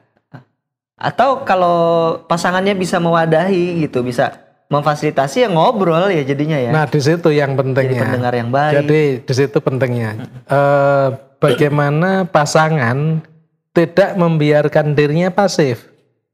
atau 0.97 1.41
kalau 1.43 1.77
pasangannya 2.25 2.73
bisa 2.73 3.01
mewadahi 3.01 3.81
gitu 3.81 4.01
bisa 4.01 4.38
memfasilitasi 4.69 5.43
ya 5.43 5.50
ngobrol 5.51 6.07
ya 6.07 6.23
jadinya 6.23 6.55
ya 6.55 6.71
Nah 6.71 6.85
di 6.88 7.01
situ 7.01 7.27
yang 7.33 7.51
jadi 7.51 7.59
pentingnya. 7.59 8.01
pendengar 8.01 8.33
yang 8.38 8.50
baik 8.50 8.75
Jadi 8.79 9.01
di 9.19 9.33
situ 9.35 9.57
pentingnya. 9.59 10.09
Eh, 10.47 11.07
bagaimana 11.41 12.29
pasangan 12.29 13.25
tidak 13.74 14.13
membiarkan 14.15 14.93
dirinya 14.93 15.33
pasif. 15.33 15.89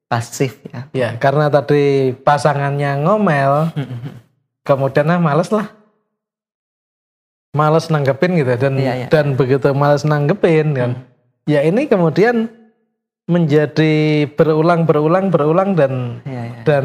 pasif 0.08 0.56
ya 0.72 0.88
Ya, 0.96 1.10
karena 1.20 1.52
tadi 1.52 2.16
pasangannya 2.24 3.04
ngomel, 3.04 3.72
kemudian 4.64 5.12
ah 5.12 5.20
males 5.20 5.52
lah. 5.52 5.68
Males 7.52 7.90
nanggepin 7.90 8.38
gitu 8.38 8.54
dan 8.56 8.74
Iya, 8.78 8.94
iya. 9.04 9.08
dan 9.10 9.34
begitu 9.34 9.72
males 9.74 10.04
nanggepin 10.06 10.76
kan. 10.78 10.92
Ya 11.48 11.64
ini 11.64 11.88
kemudian 11.88 12.52
menjadi 13.28 14.24
berulang 14.32 14.88
berulang 14.88 15.28
berulang 15.28 15.76
dan 15.76 16.24
Iya, 16.24 16.44
iya. 16.56 16.62
dan 16.64 16.84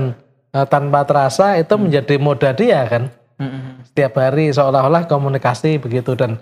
eh, 0.50 0.66
tanpa 0.66 1.06
terasa 1.06 1.54
itu 1.58 1.74
menjadi 1.78 2.14
moda 2.18 2.50
dia 2.54 2.86
kan. 2.90 3.10
Mm-mm. 3.38 3.86
Setiap 3.86 4.18
hari 4.18 4.50
seolah-olah 4.50 5.06
komunikasi 5.06 5.78
begitu 5.78 6.14
dan 6.18 6.38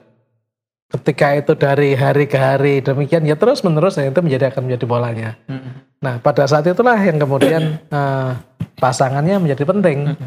ketika 0.90 1.38
itu 1.38 1.52
dari 1.54 1.94
hari 1.94 2.26
ke 2.26 2.34
hari 2.34 2.82
demikian 2.82 3.22
ya 3.22 3.38
terus 3.38 3.62
menerus 3.62 3.94
ya, 3.94 4.10
itu 4.10 4.18
menjadi 4.18 4.50
akan 4.50 4.66
menjadi 4.66 4.84
polanya. 4.90 5.30
Mm-mm. 5.46 6.02
Nah, 6.02 6.18
pada 6.18 6.42
saat 6.50 6.66
itulah 6.66 6.98
yang 6.98 7.22
kemudian 7.22 7.78
eh, 7.94 8.30
pasangannya 8.74 9.38
menjadi 9.38 9.64
penting 9.70 10.18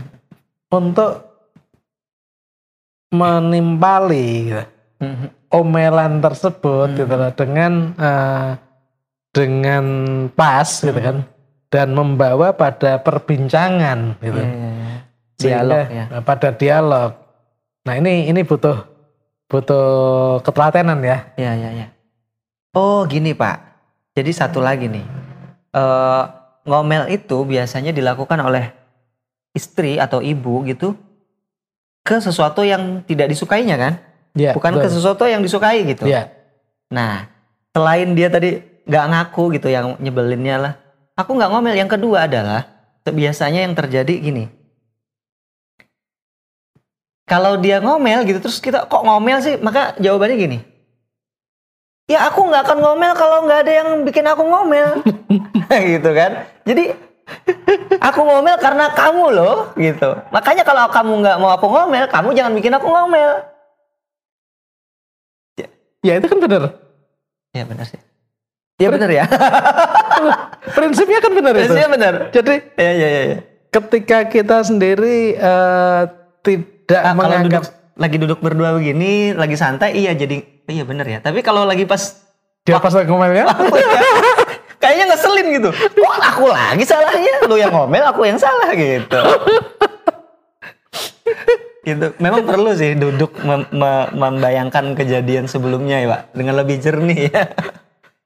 untuk 0.72 1.12
menimpali 3.12 4.55
gitu, 4.55 4.63
Mm-mm. 5.03 5.27
omelan 5.51 6.24
tersebut 6.24 6.88
gitu 6.96 7.12
loh, 7.13 7.32
dengan 7.36 7.74
eh, 8.00 8.50
dengan 9.34 9.86
pas 10.32 10.70
gitu 10.70 10.96
kan 10.96 11.27
dan 11.67 11.91
membawa 11.91 12.55
pada 12.55 13.01
perbincangan 13.03 14.15
gitu. 14.24 14.41
Sehingga, 15.41 15.60
dialog 15.60 15.86
ya 15.91 16.05
pada 16.24 16.50
dialog. 16.55 17.12
Nah, 17.84 17.93
ini 18.00 18.32
ini 18.32 18.48
butuh 18.48 18.92
butuh 19.53 20.41
ketelatenan 20.41 20.98
ya. 21.05 21.29
Iya, 21.38 21.51
iya, 21.53 21.69
iya. 21.77 21.88
Oh, 22.74 23.05
gini, 23.05 23.38
Pak. 23.38 23.62
Jadi 24.17 24.33
satu 24.33 24.57
lagi 24.57 24.89
nih. 24.89 25.05
Eh, 25.74 26.24
ngomel 26.65 27.13
itu 27.13 27.45
biasanya 27.45 27.93
dilakukan 27.93 28.41
oleh 28.41 28.74
istri 29.53 30.01
atau 30.01 30.25
ibu 30.25 30.65
gitu 30.65 30.98
ke 32.01 32.17
sesuatu 32.17 32.65
yang 32.65 33.05
tidak 33.05 33.29
disukainya 33.29 33.77
kan? 33.77 33.93
Ya, 34.33 34.57
Bukan 34.57 34.81
ke 34.81 34.89
betul. 34.89 34.98
sesuatu 34.98 35.29
yang 35.29 35.45
disukai 35.45 35.86
gitu. 35.86 36.10
Ya. 36.10 36.33
Nah, 36.89 37.29
selain 37.69 38.17
dia 38.17 38.33
tadi 38.33 38.65
nggak 38.89 39.05
ngaku 39.13 39.43
gitu 39.62 39.69
yang 39.69 39.93
nyebelinnya 40.01 40.57
lah. 40.57 40.74
Aku 41.13 41.38
nggak 41.38 41.53
ngomel. 41.53 41.77
Yang 41.77 42.01
kedua 42.01 42.25
adalah 42.25 42.65
biasanya 43.05 43.69
yang 43.69 43.77
terjadi 43.77 44.13
gini. 44.17 44.50
Kalau 47.24 47.56
dia 47.56 47.80
ngomel 47.80 48.27
gitu 48.27 48.44
terus 48.44 48.60
kita 48.60 48.84
kok 48.84 49.03
ngomel 49.03 49.39
sih? 49.39 49.56
Maka 49.60 49.96
jawabannya 50.00 50.36
gini. 50.36 50.58
Ya 52.12 52.27
aku 52.27 52.44
nggak 52.51 52.68
akan 52.68 52.77
ngomel 52.84 53.12
kalau 53.15 53.48
nggak 53.48 53.60
ada 53.63 53.74
yang 53.80 53.89
bikin 54.03 54.27
aku 54.27 54.44
ngomel. 54.44 55.00
gitu 55.96 56.10
kan. 56.12 56.44
Jadi 56.68 56.92
aku 58.12 58.20
ngomel 58.27 58.60
karena 58.60 58.92
kamu 58.92 59.25
loh 59.32 59.72
gitu. 59.80 60.20
Makanya 60.36 60.68
kalau 60.68 60.92
kamu 60.92 61.13
nggak 61.24 61.38
mau 61.39 61.51
aku 61.56 61.72
ngomel, 61.72 62.03
kamu 62.12 62.36
jangan 62.36 62.53
bikin 62.60 62.75
aku 62.75 62.88
ngomel. 62.92 63.32
Ya 66.03 66.20
itu 66.20 66.27
kan 66.27 66.44
benar. 66.44 66.75
Ya 67.56 67.63
benar 67.63 67.88
sih. 67.88 68.01
Ya 68.75 68.92
benar 68.92 69.08
ya. 69.08 69.24
Prinsipnya 70.75 71.24
kan 71.24 71.32
benar 71.32 71.56
itu. 71.56 71.72
Biasanya 71.72 71.89
benar. 71.89 72.13
Jadi 72.36 72.56
Ya 72.75 72.92
ya 72.92 73.08
ya. 73.08 73.24
ya. 73.32 73.38
ketika 73.72 74.27
kita 74.27 74.68
sendiri 74.68 75.39
tidak 76.44 76.73
Ah, 76.91 77.15
kalau 77.15 77.39
menganggap 77.39 77.63
duduk, 77.63 77.63
lagi 77.93 78.17
duduk 78.19 78.39
berdua 78.41 78.69
begini, 78.75 79.31
lagi 79.31 79.55
santai, 79.55 79.95
iya 79.95 80.11
jadi 80.11 80.43
iya 80.67 80.83
bener 80.83 81.05
ya. 81.07 81.19
Tapi 81.23 81.39
kalau 81.39 81.63
lagi 81.63 81.87
pas 81.87 82.01
dia 82.63 82.79
pas 82.79 82.91
lagi 82.91 83.07
ngomelnya, 83.11 83.43
aku 83.47 83.75
ya, 83.75 83.99
kayaknya 84.79 85.05
ngeselin 85.11 85.47
gitu. 85.59 85.69
Kok 85.75 86.15
aku 86.23 86.45
lagi 86.47 86.83
salahnya? 86.87 87.33
Lu 87.47 87.55
yang 87.59 87.71
ngomel, 87.75 88.03
aku 88.07 88.23
yang 88.23 88.39
salah 88.39 88.71
gitu. 88.71 89.19
gitu. 91.83 92.05
Memang 92.23 92.47
perlu 92.47 92.71
sih 92.71 92.95
duduk 92.95 93.35
mem- 93.43 93.67
me- 93.71 94.09
membayangkan 94.15 94.95
kejadian 94.95 95.51
sebelumnya 95.51 95.99
ya, 95.99 96.07
Pak, 96.07 96.21
dengan 96.31 96.55
lebih 96.63 96.79
jernih 96.79 97.31
ya. 97.31 97.43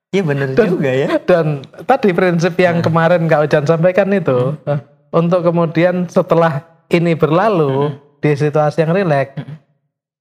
Iya 0.08 0.24
bener 0.24 0.56
juga 0.56 0.88
ya. 0.88 1.20
dan 1.28 1.68
tadi 1.84 2.16
prinsip 2.16 2.56
yang 2.56 2.80
kemarin 2.80 3.28
Kak 3.28 3.44
Ujan 3.44 3.68
sampaikan 3.68 4.08
itu 4.16 4.56
eh, 4.64 4.80
untuk 5.12 5.44
kemudian 5.44 6.08
setelah 6.08 6.64
ini 6.88 7.12
berlalu 7.12 7.92
di 8.18 8.32
situasi 8.34 8.82
yang 8.82 8.92
rileks 8.92 9.38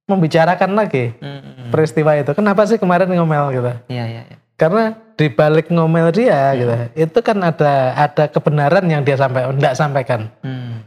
membicarakan 0.07 0.71
lagi 0.73 1.11
Hmm. 1.19 1.69
peristiwa 1.69 2.15
itu. 2.15 2.31
Kenapa 2.31 2.63
sih 2.65 2.79
kemarin 2.79 3.11
ngomel 3.11 3.51
gitu? 3.53 3.73
Iya, 3.91 4.05
iya, 4.07 4.23
iya. 4.25 4.37
Karena 4.57 4.95
di 5.13 5.27
balik 5.29 5.69
ngomel 5.69 6.09
dia 6.11 6.55
gitu, 6.55 6.73
itu 6.95 7.19
kan 7.21 7.37
ada 7.43 7.93
ada 7.93 8.25
kebenaran 8.27 8.87
yang 8.87 9.03
dia 9.03 9.19
sampai 9.19 9.45
enggak 9.45 9.75
sampaikan. 9.75 10.31
Hmm. 10.41 10.87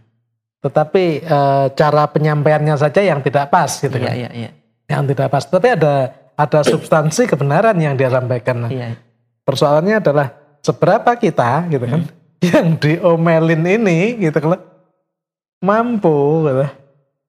Tetapi 0.60 1.04
eh, 1.22 1.66
cara 1.74 2.04
penyampaiannya 2.08 2.76
saja 2.76 3.00
yang 3.00 3.20
tidak 3.22 3.48
pas 3.48 3.70
gitu 3.70 3.94
Iya, 3.94 4.08
kan. 4.08 4.16
iya, 4.16 4.30
iya. 4.34 4.50
Yang 4.90 5.04
tidak 5.14 5.28
pas. 5.30 5.44
Tapi 5.46 5.68
ada 5.76 5.94
ada 6.34 6.60
substansi 6.64 7.28
kebenaran 7.28 7.76
yang 7.78 7.94
dia 7.94 8.08
sampaikan. 8.10 8.66
Nah, 8.66 8.72
Iya. 8.72 8.96
persoalannya 9.44 10.00
adalah 10.00 10.28
seberapa 10.64 11.12
kita 11.16 11.68
gitu 11.68 11.84
kan 11.84 12.02
yang 12.56 12.80
diomelin 12.80 13.64
ini 13.68 14.00
gitu 14.18 14.40
kan 14.40 14.60
mampu 15.60 16.48
gitu, 16.48 16.66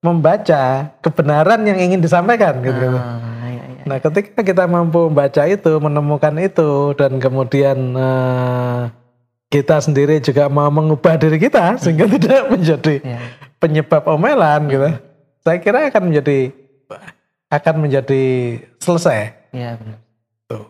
membaca 0.00 0.88
kebenaran 1.04 1.60
yang 1.64 1.76
ingin 1.76 2.00
disampaikan 2.00 2.56
gitu. 2.64 2.96
Ah, 2.96 3.20
iya, 3.48 3.64
iya. 3.68 3.82
Nah, 3.84 3.96
ketika 4.00 4.40
kita 4.40 4.64
mampu 4.64 5.12
membaca 5.12 5.44
itu, 5.44 5.72
menemukan 5.76 6.34
itu, 6.40 6.96
dan 6.96 7.20
kemudian 7.20 7.76
eh, 7.92 8.80
kita 9.52 9.76
sendiri 9.84 10.22
juga 10.24 10.48
mau 10.48 10.72
mengubah 10.72 11.20
diri 11.20 11.36
kita 11.36 11.76
sehingga 11.76 12.08
tidak 12.08 12.48
menjadi 12.48 12.94
Iya. 13.04 13.18
penyebab 13.60 14.02
omelan 14.08 14.60
gitu, 14.72 14.88
saya 15.44 15.58
kira 15.60 15.92
akan 15.92 16.02
menjadi 16.08 16.38
akan 17.50 17.74
menjadi 17.82 18.22
selesai. 18.80 19.36
Iya, 19.52 19.76
benar. 19.76 19.98
Tuh. 20.46 20.66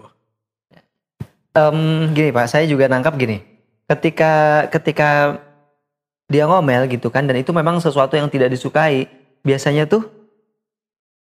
Em, 1.50 1.78
gini 2.16 2.30
Pak, 2.32 2.46
saya 2.50 2.64
juga 2.64 2.88
nangkap 2.88 3.14
gini. 3.14 3.42
Ketika 3.86 4.64
ketika 4.72 5.38
dia 6.30 6.46
ngomel 6.46 6.86
gitu 6.88 7.10
kan, 7.10 7.26
dan 7.26 7.36
itu 7.36 7.50
memang 7.50 7.82
sesuatu 7.82 8.14
yang 8.14 8.30
tidak 8.30 8.54
disukai, 8.54 9.10
biasanya 9.42 9.88
tuh 9.88 10.06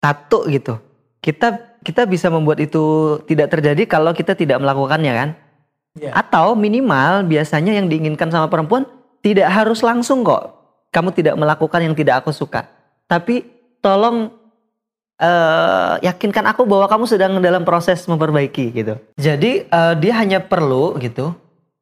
satu 0.04 0.50
gitu. 0.52 0.80
Kita 1.24 1.80
kita 1.84 2.04
bisa 2.08 2.28
membuat 2.28 2.60
itu 2.60 3.18
tidak 3.28 3.52
terjadi 3.56 3.84
kalau 3.88 4.12
kita 4.12 4.36
tidak 4.36 4.60
melakukannya 4.60 5.14
kan. 5.14 5.30
Iya. 6.00 6.12
Atau 6.16 6.58
minimal 6.58 7.24
biasanya 7.30 7.78
yang 7.78 7.88
diinginkan 7.88 8.28
sama 8.34 8.50
perempuan 8.50 8.84
tidak 9.24 9.48
harus 9.52 9.80
langsung 9.86 10.26
kok. 10.26 10.60
Kamu 10.92 11.16
tidak 11.16 11.40
melakukan 11.40 11.80
yang 11.80 11.96
tidak 11.96 12.24
aku 12.24 12.36
suka. 12.36 12.68
Tapi 13.08 13.46
tolong 13.80 14.32
eh, 15.22 15.94
yakinkan 16.04 16.50
aku 16.52 16.68
bahwa 16.68 16.90
kamu 16.92 17.06
sedang 17.08 17.32
dalam 17.40 17.64
proses 17.64 18.04
memperbaiki 18.04 18.66
gitu. 18.74 19.00
Jadi 19.16 19.64
eh, 19.70 19.94
dia 20.02 20.14
hanya 20.20 20.44
perlu 20.44 21.00
gitu. 21.00 21.32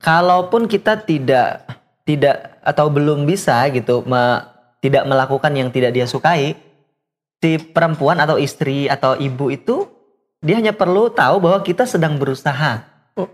Kalaupun 0.01 0.65
kita 0.65 1.01
tidak 1.01 1.65
tidak 2.05 2.57
atau 2.65 2.89
belum 2.89 3.25
bisa 3.25 3.61
gitu 3.69 4.01
me- 4.05 4.50
tidak 4.81 5.05
melakukan 5.05 5.53
yang 5.53 5.69
tidak 5.69 5.93
dia 5.93 6.09
sukai, 6.09 6.57
si 7.41 7.49
perempuan 7.57 8.17
atau 8.17 8.41
istri 8.41 8.89
atau 8.89 9.15
ibu 9.15 9.53
itu 9.53 9.85
dia 10.41 10.57
hanya 10.57 10.73
perlu 10.73 11.13
tahu 11.13 11.37
bahwa 11.37 11.61
kita 11.61 11.85
sedang 11.85 12.17
berusaha 12.17 12.81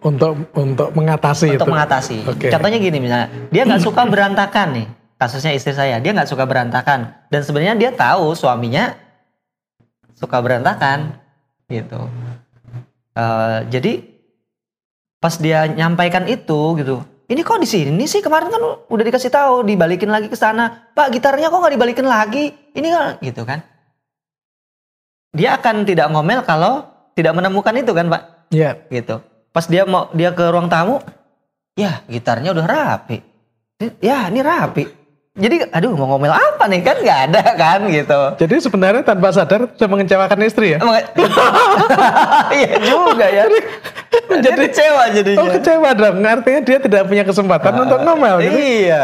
Untuk 0.03 0.51
untuk 0.57 0.89
mengatasi 0.91 1.55
untuk 1.55 1.63
itu. 1.63 1.71
mengatasi. 1.71 2.17
Oke. 2.27 2.47
Contohnya 2.51 2.77
gini 2.81 2.97
misalnya, 2.99 3.29
dia 3.47 3.63
nggak 3.63 3.83
suka 3.83 4.03
berantakan 4.03 4.67
nih. 4.75 4.87
Kasusnya 5.17 5.53
istri 5.55 5.71
saya, 5.73 5.97
dia 5.97 6.11
nggak 6.13 6.29
suka 6.29 6.43
berantakan 6.45 7.13
dan 7.31 7.41
sebenarnya 7.41 7.75
dia 7.77 7.91
tahu 7.93 8.35
suaminya 8.37 8.93
suka 10.17 10.37
berantakan 10.41 11.15
gitu. 11.69 12.09
Eh, 13.17 13.59
jadi 13.73 13.93
pas 15.17 15.33
dia 15.41 15.65
nyampaikan 15.65 16.29
itu 16.29 16.77
gitu, 16.77 17.01
ini 17.27 17.43
kok 17.43 17.59
di 17.59 17.67
sini 17.67 18.03
sih 18.07 18.23
kemarin 18.23 18.47
kan 18.47 18.61
udah 18.87 19.03
dikasih 19.03 19.27
tahu 19.27 19.67
dibalikin 19.67 20.07
lagi 20.07 20.31
ke 20.31 20.37
sana, 20.39 20.91
Pak 20.95 21.11
gitarnya 21.11 21.51
kok 21.51 21.59
nggak 21.59 21.75
dibalikin 21.75 22.07
lagi? 22.07 22.55
Ini 22.71 22.87
kan 22.87 23.11
gitu 23.19 23.43
kan? 23.43 23.59
Dia 25.35 25.59
akan 25.59 25.83
tidak 25.83 26.07
ngomel 26.07 26.41
kalau 26.47 26.87
tidak 27.19 27.35
menemukan 27.35 27.75
itu 27.75 27.91
kan 27.91 28.07
Pak? 28.07 28.21
Iya. 28.55 28.79
gitu. 28.87 29.19
Pas 29.51 29.67
dia 29.67 29.83
mau 29.83 30.07
dia 30.15 30.31
ke 30.31 30.43
ruang 30.47 30.71
tamu, 30.71 31.03
ya 31.75 32.01
gitarnya 32.07 32.55
udah 32.55 32.65
rapi. 32.65 33.19
Ya 33.99 34.31
ini 34.31 34.39
rapi. 34.41 34.96
Jadi 35.37 35.69
aduh 35.69 35.93
mau 35.93 36.09
ngomel 36.09 36.33
apa 36.33 36.65
nih 36.65 36.81
kan 36.81 36.97
nggak 36.97 37.19
ada 37.29 37.43
kan 37.53 37.79
gitu. 37.93 38.21
Jadi 38.41 38.55
sebenarnya 38.57 39.05
tanpa 39.05 39.29
sadar 39.29 39.69
sudah 39.69 39.89
mengecewakan 39.89 40.39
istri 40.41 40.73
ya. 40.73 40.79
Iya 42.57 42.73
juga 42.81 43.25
ya. 43.29 43.45
Jadi 44.41 44.65
kecewa 44.65 45.03
jadinya. 45.13 45.41
Oh 45.45 45.47
kecewa 45.53 45.89
dong, 45.93 46.25
artinya 46.25 46.61
dia 46.65 46.77
tidak 46.81 47.05
punya 47.05 47.21
kesempatan 47.21 47.85
untuk 47.85 48.01
ngomel. 48.01 48.41
Gitu. 48.41 48.57
Iya. 48.57 49.03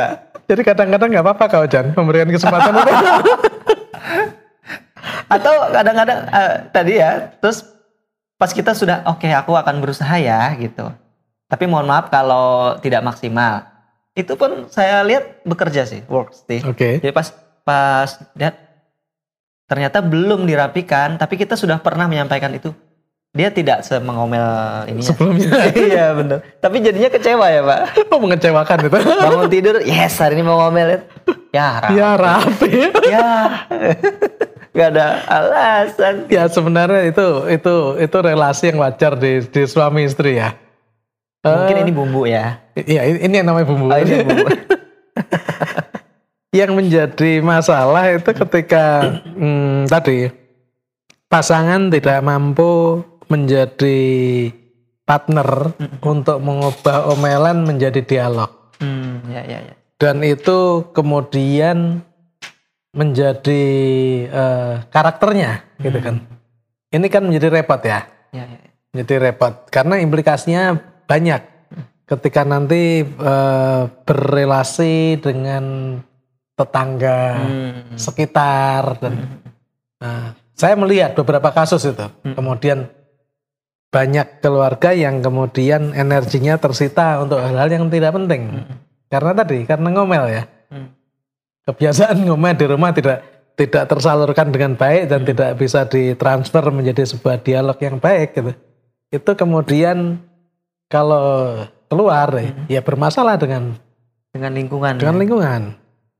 Jadi 0.49 0.61
kadang-kadang 0.65 1.07
nggak 1.13 1.23
apa-apa 1.23 1.45
kau 1.47 1.65
Jan 1.69 1.93
memberikan 1.93 2.27
kesempatan 2.33 2.81
itu. 2.81 2.91
Atau 5.33 5.53
kadang-kadang 5.69 6.19
eh, 6.29 6.53
tadi 6.73 6.93
ya, 6.99 7.29
terus 7.39 7.63
pas 8.41 8.51
kita 8.51 8.75
sudah 8.75 9.05
oke 9.07 9.29
aku 9.29 9.53
akan 9.53 9.79
berusaha 9.79 10.17
ya 10.17 10.51
gitu. 10.57 10.89
Tapi 11.47 11.63
mohon 11.69 11.85
maaf 11.85 12.09
kalau 12.09 12.75
tidak 12.81 13.05
maksimal. 13.05 13.72
Itu 14.13 14.37
pun 14.37 14.69
saya 14.69 15.01
lihat 15.01 15.41
bekerja 15.41 15.89
sih, 15.89 16.05
works 16.05 16.45
sih. 16.45 16.61
Oke. 16.61 17.01
Jadi 17.01 17.09
pas 17.09 17.33
pas 17.65 18.09
lihat 18.37 18.55
ternyata 19.65 20.05
belum 20.05 20.45
dirapikan, 20.45 21.17
tapi 21.17 21.33
kita 21.33 21.57
sudah 21.57 21.81
pernah 21.81 22.05
menyampaikan 22.05 22.53
itu. 22.53 22.69
Dia 23.33 23.49
tidak 23.49 23.81
semengomel 23.81 24.85
ini. 24.85 25.01
Sebelumnya. 25.01 25.49
iya 25.89 26.13
benar. 26.13 26.45
Tapi 26.61 26.85
jadinya 26.85 27.09
kecewa 27.09 27.49
ya 27.49 27.61
pak. 27.65 27.79
Oh 28.13 28.21
mengecewakan 28.21 28.77
itu. 28.85 28.97
Bangun 29.01 29.49
tidur, 29.49 29.75
yes 29.81 30.21
hari 30.21 30.37
ini 30.37 30.45
mau 30.45 30.61
ngomel. 30.61 31.01
Ya 31.49 31.81
rapi. 31.81 31.97
ya 31.97 32.09
rapi. 32.13 32.73
Ya. 33.09 33.29
Gak 34.73 34.89
ada 34.97 35.21
alasan. 35.29 36.25
ya 36.33 36.49
sebenarnya 36.49 37.05
itu 37.05 37.45
itu 37.45 37.75
itu 38.01 38.17
relasi 38.17 38.73
yang 38.73 38.81
wajar 38.81 39.13
di, 39.17 39.45
di 39.45 39.61
suami 39.69 40.05
istri 40.09 40.41
ya. 40.41 40.57
Mungkin 41.43 41.75
Eh, 41.75 41.81
ini 41.83 41.91
bumbu 41.91 42.23
ya. 42.23 42.63
Iya 42.73 43.19
ini 43.19 43.35
yang 43.35 43.47
namanya 43.47 43.67
bumbu. 43.67 43.91
Oh, 43.91 43.99
ini 43.99 44.23
bumbu. 44.23 44.47
yang 46.53 46.71
menjadi 46.71 47.41
masalah 47.41 48.13
itu 48.13 48.29
ketika 48.31 48.85
hmm, 49.25 49.89
tadi 49.89 50.29
pasangan 51.25 51.89
tidak 51.89 52.21
mampu 52.21 53.01
menjadi 53.25 53.99
partner 55.03 55.73
untuk 55.99 56.37
mengubah 56.39 57.09
omelan 57.09 57.65
menjadi 57.65 57.99
dialog 58.01 58.51
Hmm, 58.77 59.23
ya 59.31 59.41
ya 59.41 59.59
ya. 59.63 59.73
dan 59.95 60.19
itu 60.21 60.83
kemudian 60.91 62.03
menjadi 62.91 63.63
eh, 64.27 64.73
karakternya 64.91 65.63
gitu 65.79 65.97
kan 65.97 66.21
ini 66.91 67.07
kan 67.07 67.23
menjadi 67.23 67.47
repot 67.51 67.81
ya 67.81 68.05
Ya, 68.29 68.43
ya, 68.43 68.57
ya. 68.59 68.69
menjadi 68.91 69.15
repot 69.23 69.53
karena 69.69 69.97
implikasinya 69.97 70.77
banyak. 71.07 71.41
Ketika 72.03 72.43
nanti 72.43 73.01
eh, 73.03 73.81
berrelasi 74.05 75.17
dengan 75.23 75.97
tetangga 76.53 77.21
Hmm. 77.41 77.97
sekitar 77.97 79.01
dan 79.01 79.41
nah, 79.97 80.37
saya 80.53 80.77
melihat 80.77 81.17
beberapa 81.17 81.49
kasus 81.49 81.81
itu. 81.81 82.05
Kemudian 82.21 82.85
banyak 83.89 84.41
keluarga 84.41 84.93
yang 84.93 85.21
kemudian 85.21 85.93
energinya 85.93 86.57
tersita 86.57 87.21
untuk 87.21 87.41
hal-hal 87.41 87.69
yang 87.69 87.85
tidak 87.89 88.13
penting. 88.13 88.65
Karena 89.09 89.31
tadi 89.33 89.65
karena 89.65 89.87
ngomel 89.93 90.25
ya. 90.29 90.43
Hmm. 90.73 90.89
kebiasaan 91.63 92.27
ngomel 92.27 92.57
di 92.59 92.65
rumah 92.65 92.91
tidak 92.91 93.23
tidak 93.53 93.85
tersalurkan 93.85 94.49
dengan 94.49 94.73
baik 94.73 95.09
dan 95.09 95.21
tidak 95.23 95.55
bisa 95.61 95.85
ditransfer 95.85 96.65
menjadi 96.73 97.05
sebuah 97.05 97.37
dialog 97.45 97.77
yang 97.77 98.01
baik 98.01 98.33
gitu. 98.33 98.51
Itu 99.13 99.31
kemudian 99.37 100.17
kalau 100.93 101.57
keluar 101.89 102.29
ya 102.69 102.79
bermasalah 102.79 103.33
dengan 103.35 103.73
Dengan 104.29 104.53
lingkungan. 104.53 104.93
dengan 104.97 105.15
ya. 105.15 105.21
lingkungan 105.21 105.61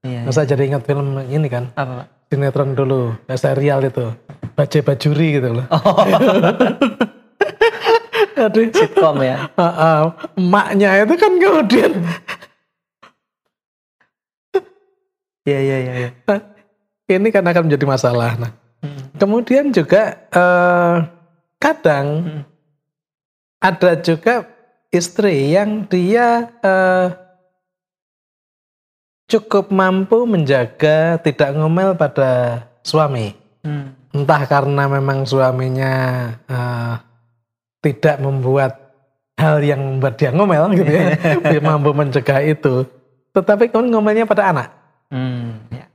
Iya, 0.04 0.28
Masa 0.28 0.44
jadi 0.44 0.68
ingat 0.68 0.84
film 0.84 1.16
ini 1.24 1.48
kan 1.48 1.70
Apa 1.74 2.04
pak? 2.04 2.08
sinetron 2.28 2.74
dulu 2.74 3.14
eh, 3.24 3.38
serial 3.38 3.80
itu 3.84 4.10
Bajai 4.54 4.82
Bajuri 4.82 5.38
gitu 5.38 5.50
loh 5.54 5.66
Aduh, 8.36 8.66
Sitkom 8.68 9.22
ya. 9.22 9.48
ah, 9.54 9.64
ah, 9.64 10.00
emaknya 10.34 11.06
itu 11.06 11.14
kan 11.16 11.32
kemudian 11.38 11.92
Iya 15.44 15.60
iya 15.60 15.78
iya. 15.78 15.94
Ya. 16.00 16.38
ini 17.12 17.28
kan 17.28 17.44
akan 17.44 17.68
menjadi 17.68 17.84
masalah. 17.86 18.40
Nah, 18.40 18.52
Hmm. 18.80 19.12
kemudian 19.16 19.72
juga 19.72 20.28
eh, 20.28 20.96
kadang 21.58 22.08
Hmm. 22.24 22.44
ada 23.60 23.96
juga 23.98 24.44
istri 24.94 25.58
yang 25.58 25.90
dia 25.90 26.54
eh, 26.62 27.08
cukup 29.26 29.74
mampu 29.74 30.30
menjaga 30.30 31.18
tidak 31.18 31.58
ngomel 31.58 31.98
pada 31.98 32.64
suami. 32.86 33.34
Hmm. 33.66 33.98
Entah 34.14 34.46
karena 34.46 34.86
memang 34.86 35.26
suaminya 35.26 35.94
eh, 36.46 36.96
tidak 37.82 38.22
membuat 38.22 38.78
hal 39.34 39.58
yang 39.66 39.82
membuat 39.82 40.22
dia 40.22 40.30
ngomel 40.30 40.70
gitu 40.78 40.92
ya, 40.94 41.18
dia 41.50 41.62
mampu 41.66 41.90
mencegah 41.92 42.46
itu. 42.46 42.86
Tetapi 43.34 43.74
kemudian 43.74 43.98
ngomelnya 43.98 44.30
pada 44.30 44.54
anak 44.54 44.70
Hmm. 45.14 45.62
Ya. 45.70 45.86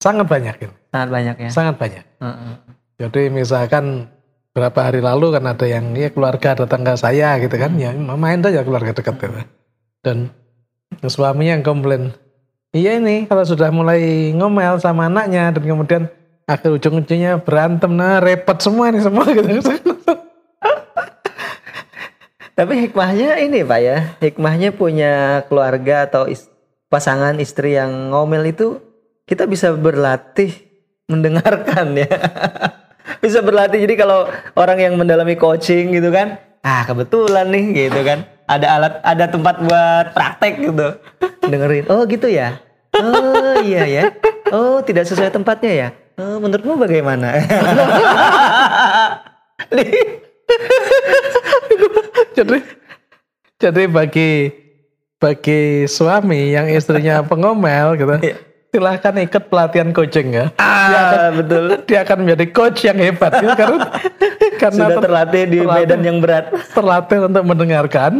sangat 0.00 0.24
banyak, 0.32 0.56
gitu. 0.56 0.72
Sangat 0.88 1.08
banyak 1.12 1.36
ya. 1.44 1.50
sangat 1.52 1.74
banyak. 1.76 2.04
Heeh. 2.24 2.52
Jadi 2.96 3.22
misalkan 3.28 4.08
berapa 4.56 4.88
hari 4.88 5.04
lalu 5.04 5.36
kan 5.36 5.44
ada 5.44 5.68
yang 5.68 5.92
ya 5.92 6.08
keluarga 6.08 6.64
datang 6.64 6.80
ke 6.80 6.96
saya 6.96 7.36
gitu 7.44 7.52
kan 7.60 7.76
ya 7.76 7.92
main 7.92 8.40
aja 8.40 8.64
keluarga 8.64 8.96
dekat 8.96 9.20
gitu. 9.20 9.44
Dan 10.00 10.32
suaminya 11.04 11.60
yang 11.60 11.64
komplain, 11.66 12.16
iya 12.72 12.96
ini 12.96 13.28
kalau 13.28 13.44
sudah 13.44 13.68
mulai 13.68 14.32
ngomel 14.32 14.80
sama 14.80 15.12
anaknya 15.12 15.52
dan 15.52 15.60
kemudian 15.60 16.02
akhir 16.48 16.72
ujung-ujungnya 16.72 17.44
berantem 17.44 17.92
nah 17.92 18.16
repot 18.16 18.56
semua 18.56 18.88
nih 18.88 19.04
semua 19.04 19.28
gitu. 19.36 19.60
Tapi 22.56 22.88
hikmahnya 22.88 23.36
ini 23.44 23.60
Pak 23.60 23.80
ya, 23.84 23.98
hikmahnya 24.24 24.72
punya 24.72 25.44
keluarga 25.52 26.08
atau 26.08 26.24
is- 26.24 26.48
pasangan 26.88 27.36
istri 27.36 27.76
yang 27.76 28.08
ngomel 28.08 28.48
itu 28.48 28.80
kita 29.28 29.44
bisa 29.44 29.76
berlatih 29.76 30.56
mendengarkan 31.12 31.92
ya. 31.92 32.08
bisa 33.20 33.40
berlatih 33.44 33.80
jadi 33.82 33.94
kalau 33.96 34.28
orang 34.56 34.78
yang 34.80 34.94
mendalami 34.96 35.34
coaching 35.36 35.92
gitu 35.94 36.12
kan, 36.12 36.38
ah 36.64 36.82
kebetulan 36.84 37.48
nih 37.50 37.88
gitu 37.88 38.00
kan, 38.04 38.24
ada 38.46 38.66
alat 38.78 38.94
ada 39.02 39.24
tempat 39.30 39.56
buat 39.62 40.06
praktek 40.14 40.54
gitu. 40.62 40.88
Dengerin. 41.46 41.84
Oh 41.90 42.02
gitu 42.06 42.26
ya. 42.30 42.58
Oh 42.96 43.60
iya 43.60 43.84
ya. 43.84 44.02
Oh 44.50 44.80
tidak 44.80 45.04
sesuai 45.06 45.30
tempatnya 45.30 45.72
ya. 45.72 45.88
Oh, 46.16 46.40
menurutmu 46.40 46.80
bagaimana? 46.80 47.28
Jadi 52.36 52.56
jadi 53.56 53.82
bagi 53.88 54.52
bagi 55.16 55.88
suami 55.88 56.52
yang 56.52 56.68
istrinya 56.68 57.24
pengomel 57.24 57.96
gitu 57.96 58.14
Iya. 58.20 58.36
Silahkan 58.68 59.14
ikut 59.18 59.44
pelatihan 59.46 59.88
coaching 59.90 60.28
ya 60.30 60.44
Ah, 60.56 61.30
betul. 61.30 61.80
dia 61.82 62.02
akan 62.02 62.16
menjadi 62.22 62.44
coach 62.50 62.84
yang 62.84 62.98
hebat 62.98 63.32
gitu, 63.34 63.52
karena 63.52 63.78
karena 64.60 64.82
Sudah 64.82 64.88
ter- 64.92 65.04
terlatih 65.04 65.42
di 65.44 65.58
terlatih. 65.58 65.80
medan 65.80 66.00
yang 66.02 66.18
berat. 66.18 66.44
terlatih 66.72 67.18
untuk 67.24 67.44
mendengarkan 67.44 68.12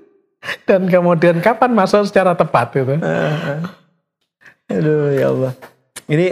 dan 0.68 0.80
kemudian 0.84 1.38
kapan 1.38 1.70
masuk 1.72 2.04
secara 2.04 2.32
tepat 2.32 2.72
gitu 2.72 2.96
Aduh 4.66 5.12
ya 5.12 5.28
Allah. 5.28 5.52
Ini 6.04 6.26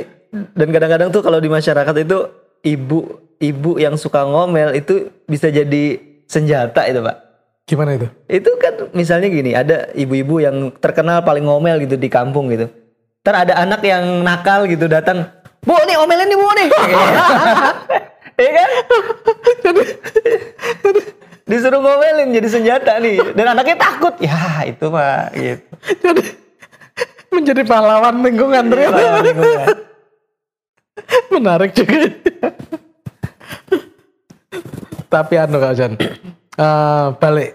dan 0.51 0.69
kadang-kadang 0.71 1.09
tuh 1.11 1.21
kalau 1.21 1.37
di 1.37 1.47
masyarakat 1.47 1.95
itu 1.99 2.19
ibu 2.63 2.99
ibu 3.39 3.71
yang 3.77 3.95
suka 3.95 4.23
ngomel 4.23 4.73
itu 4.75 5.09
bisa 5.25 5.49
jadi 5.49 6.01
senjata 6.25 6.85
itu 6.85 7.01
pak. 7.01 7.17
gimana 7.63 7.95
itu 7.95 8.09
Itu 8.27 8.51
kan 8.57 8.91
misalnya 8.91 9.29
gini 9.29 9.53
ada 9.53 9.87
ibu-ibu 9.93 10.41
yang 10.41 10.57
terkenal 10.75 11.23
paling 11.23 11.45
ngomel 11.45 11.79
gitu 11.79 11.95
di 11.95 12.09
kampung 12.09 12.49
gitu. 12.49 12.67
Ntar 13.23 13.35
ada 13.47 13.55
anak 13.63 13.81
yang 13.87 14.27
nakal 14.27 14.67
gitu 14.67 14.91
datang, 14.91 15.23
bu 15.63 15.79
nih 15.87 15.95
omelin 15.95 16.27
nih 16.27 16.39
bu 16.39 16.49
nih. 16.59 16.69
Iya 18.33 18.49
kan? 18.49 18.71
Disuruh 21.45 21.79
ngomelin 21.85 22.33
jadi 22.33 22.49
senjata 22.49 22.97
nih 22.99 23.37
dan 23.37 23.55
anaknya 23.55 23.77
takut. 23.79 24.17
Ya 24.19 24.65
itu 24.67 24.89
pak 24.89 25.37
gitu. 25.37 25.69
jadi 26.01 26.23
menjadi 27.31 27.63
pahlawan 27.63 28.21
lingkungan 28.21 28.65
ternyata 28.73 28.93
Pahlawan 28.93 29.23
lingkungan. 29.25 29.77
menarik 31.33 31.73
juga 31.73 32.09
tapi 35.09 35.35
anu 35.41 35.57
Kak 35.57 35.73
Jan 35.77 35.93
eh, 35.97 37.07
balik 37.17 37.51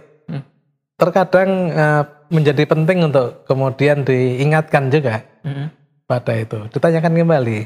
terkadang 0.97 1.49
eh, 1.69 2.03
menjadi 2.27 2.63
penting 2.65 3.07
untuk 3.07 3.45
kemudian 3.45 4.03
diingatkan 4.03 4.89
juga 4.89 5.23
Mm. 5.47 5.71
pada 6.03 6.33
itu 6.35 6.59
ditanyakan 6.69 7.13
kembali 7.15 7.59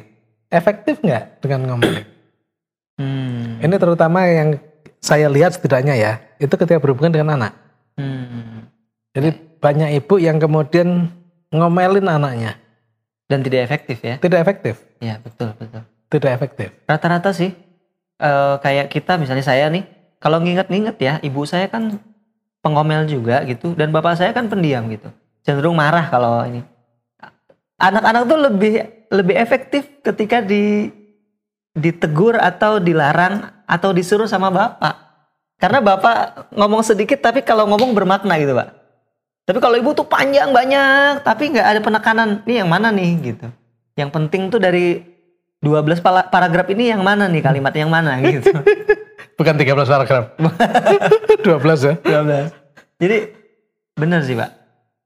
efektif 0.51 1.01
nggak 1.01 1.41
dengan 1.41 1.61
ngomong 1.65 1.95
Hmm. 3.01 3.57
ini 3.57 3.75
terutama 3.75 4.27
yang 4.27 4.61
saya 5.01 5.25
lihat 5.25 5.57
setidaknya 5.57 5.97
ya 5.97 6.11
itu 6.37 6.51
ketika 6.51 6.77
berhubungan 6.77 7.09
dengan 7.09 7.33
anak 7.33 7.53
Hmm. 7.97 8.69
jadi 9.09 9.33
banyak 9.57 9.97
ibu 9.97 10.15
yang 10.17 10.37
kemudian 10.37 11.09
ngomelin 11.49 12.05
anaknya 12.05 12.61
Dan 13.25 13.41
tidak 13.41 13.65
efektif 13.65 13.97
ya? 14.03 14.19
tidak 14.19 14.43
efektif 14.43 14.75
Ya 14.99 15.17
betul 15.17 15.55
betul. 15.55 15.81
tidak 16.11 16.31
efektif 16.35 16.69
Rata-rata 16.85 17.31
sih 17.31 17.55
eh, 18.19 18.55
kayak 18.59 18.91
kita 18.91 19.17
misalnya 19.17 19.41
saya 19.41 19.65
nih, 19.67 19.81
kalau 20.21 20.37
nginget-nginget 20.37 20.97
ya, 20.99 21.13
ibu 21.21 21.41
saya 21.41 21.65
kan 21.65 21.97
pengomel 22.61 23.09
juga 23.09 23.41
gitu, 23.43 23.73
dan 23.73 23.89
bapak 23.89 24.17
saya 24.17 24.31
kan 24.31 24.47
pendiam 24.47 24.85
gitu, 24.87 25.09
cenderung 25.41 25.75
marah 25.75 26.05
kalau 26.07 26.45
ini. 26.45 26.61
Anak-anak 27.81 28.23
tuh 28.29 28.39
lebih 28.39 28.73
lebih 29.09 29.35
efektif 29.35 29.89
ketika 30.05 30.39
di 30.39 30.93
ditegur 31.73 32.35
atau 32.37 32.77
dilarang 32.77 33.49
atau 33.65 33.89
disuruh 33.95 34.27
sama 34.27 34.51
bapak. 34.51 34.95
Karena 35.57 35.77
bapak 35.81 36.51
ngomong 36.57 36.81
sedikit 36.81 37.21
tapi 37.21 37.45
kalau 37.45 37.69
ngomong 37.69 37.93
bermakna 37.93 38.37
gitu 38.37 38.53
pak. 38.57 38.73
Tapi 39.45 39.57
kalau 39.57 39.75
ibu 39.77 39.93
tuh 39.97 40.05
panjang 40.05 40.53
banyak 40.53 41.25
tapi 41.25 41.53
nggak 41.53 41.67
ada 41.67 41.79
penekanan. 41.81 42.29
Nih 42.45 42.61
yang 42.61 42.69
mana 42.69 42.93
nih 42.93 43.33
gitu. 43.33 43.47
Yang 43.97 44.09
penting 44.13 44.53
tuh 44.53 44.61
dari 44.61 45.01
12 45.61 46.01
pala- 46.01 46.25
paragraf 46.29 46.65
ini 46.73 46.89
yang 46.89 47.05
mana 47.05 47.29
nih 47.29 47.41
kalimat 47.45 47.73
yang 47.73 47.89
mana 47.89 48.17
gitu. 48.21 48.49
bukan 49.41 49.57
13 49.57 49.73
paragraf 49.89 50.25
12 51.41 51.89
ya 51.89 51.93
12. 51.97 53.01
Jadi 53.01 53.17
benar 53.97 54.21
sih 54.21 54.37
pak. 54.37 54.49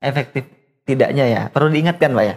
Efektif 0.03 0.43
tidaknya 0.83 1.25
ya. 1.25 1.41
Perlu 1.47 1.71
diingatkan 1.71 2.11
pak 2.11 2.25
ya. 2.27 2.35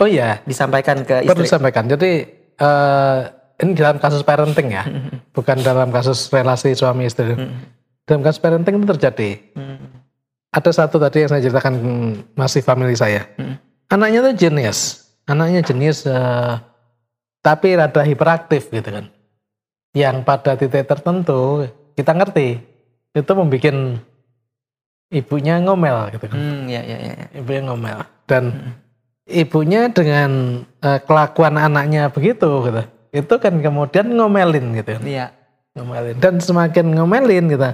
oh 0.00 0.08
iya 0.08 0.40
Disampaikan 0.48 1.04
ke 1.04 1.28
perlu 1.28 1.44
istri. 1.44 1.52
disampaikan. 1.52 1.84
Jadi 1.92 2.10
eh, 2.56 3.18
ini 3.62 3.72
dalam 3.78 4.00
kasus 4.00 4.24
parenting 4.26 4.74
ya, 4.74 4.82
bukan 5.30 5.60
dalam 5.62 5.92
kasus 5.94 6.26
relasi 6.32 6.74
suami 6.74 7.06
istri. 7.06 7.36
Dalam 8.08 8.24
kasus 8.24 8.42
parenting 8.42 8.80
itu 8.80 8.86
terjadi. 8.96 9.30
Hmm. 9.54 10.02
Ada 10.52 10.84
satu 10.84 10.98
tadi 10.98 11.22
yang 11.22 11.30
saya 11.30 11.44
ceritakan 11.44 11.74
hmm, 11.78 12.10
masih 12.34 12.64
family 12.64 12.96
saya. 12.98 13.28
Hmm. 13.38 13.60
Anaknya 13.92 14.24
tuh 14.24 14.34
jenius, 14.34 14.80
anaknya 15.28 15.60
jenius, 15.62 16.08
eh, 16.08 16.54
tapi 17.44 17.76
rada 17.78 18.02
hiperaktif 18.02 18.72
gitu 18.72 18.88
kan. 18.88 19.06
Yang 19.92 20.16
pada 20.24 20.56
titik 20.56 20.88
tertentu 20.88 21.68
kita 21.92 22.16
ngerti 22.16 22.60
itu 23.12 23.32
membuat 23.36 23.76
ibunya 25.12 25.60
ngomel 25.60 26.08
gitu 26.16 26.24
kan. 26.32 26.38
Hmm, 26.40 26.64
ya, 26.64 26.80
ya, 26.80 26.96
ya. 26.96 27.12
ya. 27.12 27.26
ibunya 27.36 27.60
ngomel 27.68 27.98
dan 28.24 28.44
ibunya 29.28 29.92
dengan 29.92 30.62
eh, 30.80 31.00
kelakuan 31.04 31.60
anaknya 31.60 32.08
begitu 32.08 32.48
gitu 32.64 32.82
itu 33.12 33.34
kan 33.36 33.54
kemudian 33.60 34.08
ngomelin 34.08 34.72
gitu 34.80 34.96
Iya. 35.04 35.30
ngomelin 35.76 36.16
dan 36.16 36.40
semakin 36.40 36.96
ngomelin 36.96 37.44
gitu 37.52 37.70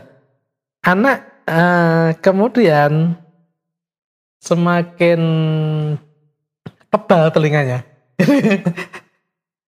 anak 0.83 1.19
eh, 1.47 2.11
kemudian 2.19 3.15
semakin 4.43 5.21
tebal 6.91 7.31
telinganya 7.31 7.87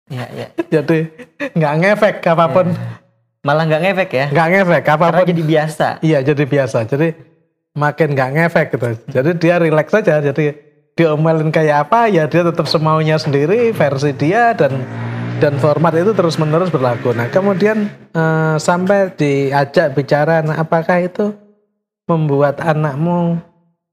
Iya, 0.09 0.25
iya. 0.33 0.47
jadi 0.67 0.97
nggak 1.53 1.73
ngefek 1.85 2.15
apa 2.25 2.45
pun 2.49 2.67
Malah 3.39 3.63
nggak 3.71 3.81
ngefek 3.87 4.09
ya. 4.11 4.25
nggak 4.33 4.47
ngefek 4.51 4.83
Karena 4.83 4.99
apa 4.99 5.17
pun 5.21 5.25
jadi 5.31 5.43
biasa. 5.47 5.87
Iya 6.03 6.19
jadi 6.25 6.43
biasa. 6.43 6.77
Jadi 6.89 7.07
makin 7.77 8.07
nggak 8.11 8.29
ngefek 8.35 8.67
gitu. 8.75 8.89
Jadi 9.15 9.29
dia 9.39 9.55
rileks 9.63 9.93
saja. 9.95 10.19
Jadi 10.19 10.51
diomelin 10.99 11.47
kayak 11.47 11.87
apa 11.87 12.11
ya 12.11 12.27
dia 12.27 12.43
tetap 12.43 12.67
semaunya 12.67 13.15
sendiri 13.15 13.71
versi 13.71 14.11
dia 14.11 14.51
dan 14.51 14.83
dan 15.39 15.55
format 15.55 15.95
itu 15.95 16.11
terus 16.11 16.35
menerus 16.35 16.67
berlaku. 16.67 17.15
Nah 17.15 17.31
kemudian 17.31 17.87
eh, 18.11 18.55
sampai 18.59 19.15
diajak 19.15 19.95
bicara, 19.95 20.43
nah 20.43 20.59
apakah 20.59 20.99
itu 20.99 21.31
membuat 22.03 22.59
anakmu 22.59 23.39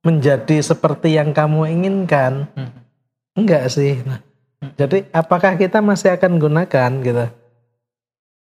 menjadi 0.03 0.59
seperti 0.59 1.15
yang 1.15 1.31
kamu 1.31 1.71
inginkan? 1.71 2.51
Hmm. 2.59 2.75
Enggak 3.39 3.71
sih. 3.71 4.03
Nah, 4.03 4.19
jadi 4.75 5.07
apakah 5.15 5.55
kita 5.55 5.79
masih 5.79 6.19
akan 6.19 6.43
gunakan 6.43 6.91
gitu 7.07 7.27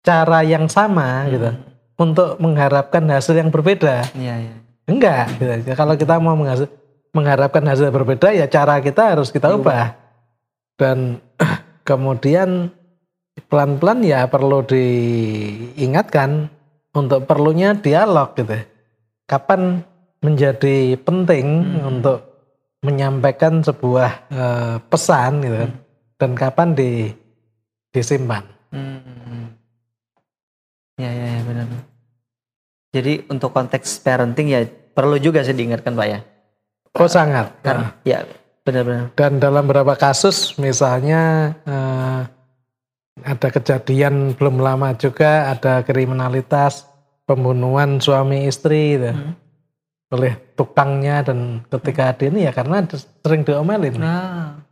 cara 0.05 0.45
yang 0.45 0.69
sama 0.69 1.25
gitu 1.27 1.49
untuk 1.97 2.37
mengharapkan 2.37 3.01
hasil 3.09 3.33
yang 3.35 3.49
berbeda? 3.49 4.05
Iya, 4.13 4.35
iya. 4.45 4.55
Enggak. 4.85 5.41
Gitu. 5.41 5.73
Kalau 5.73 5.97
kita 5.97 6.21
mau 6.21 6.37
menghasil- 6.37 6.69
mengharapkan 7.11 7.65
hasil 7.65 7.89
yang 7.89 7.97
berbeda 7.97 8.29
ya 8.35 8.45
cara 8.45 8.77
kita 8.79 9.17
harus 9.17 9.33
kita 9.33 9.49
ubah. 9.57 9.97
Dan 10.77 11.17
kemudian 11.89 12.69
pelan-pelan 13.49 14.05
ya 14.05 14.29
perlu 14.29 14.61
diingatkan 14.61 16.53
untuk 16.93 17.25
perlunya 17.25 17.73
dialog 17.73 18.37
gitu. 18.37 18.61
Kapan 19.25 19.81
menjadi 20.21 20.99
penting 21.01 21.81
untuk 21.81 22.21
menyampaikan 22.85 23.65
sebuah 23.65 24.09
eh, 24.29 24.75
pesan 24.85 25.41
gitu 25.41 25.57
kan. 25.65 25.71
Dan 26.15 26.31
kapan 26.33 26.71
di 26.75 27.11
disimpan. 27.91 28.43
Hmm. 28.71 29.51
Ya, 30.95 31.11
ya, 31.11 31.27
ya, 31.39 31.41
benar. 31.43 31.67
Jadi 32.95 33.27
untuk 33.27 33.51
konteks 33.51 33.99
parenting 33.99 34.47
ya 34.47 34.63
perlu 34.95 35.19
juga 35.19 35.43
sih 35.43 35.51
diingatkan 35.51 35.91
Pak 35.95 36.07
ya. 36.07 36.19
Oh 36.95 37.11
sangat. 37.11 37.51
Karena 37.59 37.91
ya 38.07 38.23
benar-benar. 38.63 39.11
Dan 39.19 39.43
dalam 39.43 39.67
beberapa 39.67 39.99
kasus 39.99 40.55
misalnya 40.55 41.51
eh, 41.67 42.21
ada 43.23 43.47
kejadian 43.51 44.35
belum 44.35 44.59
lama 44.59 44.95
juga 44.95 45.51
ada 45.51 45.83
kriminalitas 45.83 46.87
pembunuhan 47.23 47.99
suami 48.03 48.47
istri 48.47 48.99
gitu. 48.99 49.11
Hmm. 49.11 49.33
oleh 50.13 50.37
tukangnya 50.53 51.25
dan 51.25 51.65
ketika 51.65 52.13
ada 52.13 52.29
ini 52.29 52.45
ya 52.45 52.53
karena 52.53 52.85
sering 53.25 53.41
diomelin 53.41 53.97
Nah. 53.97 54.64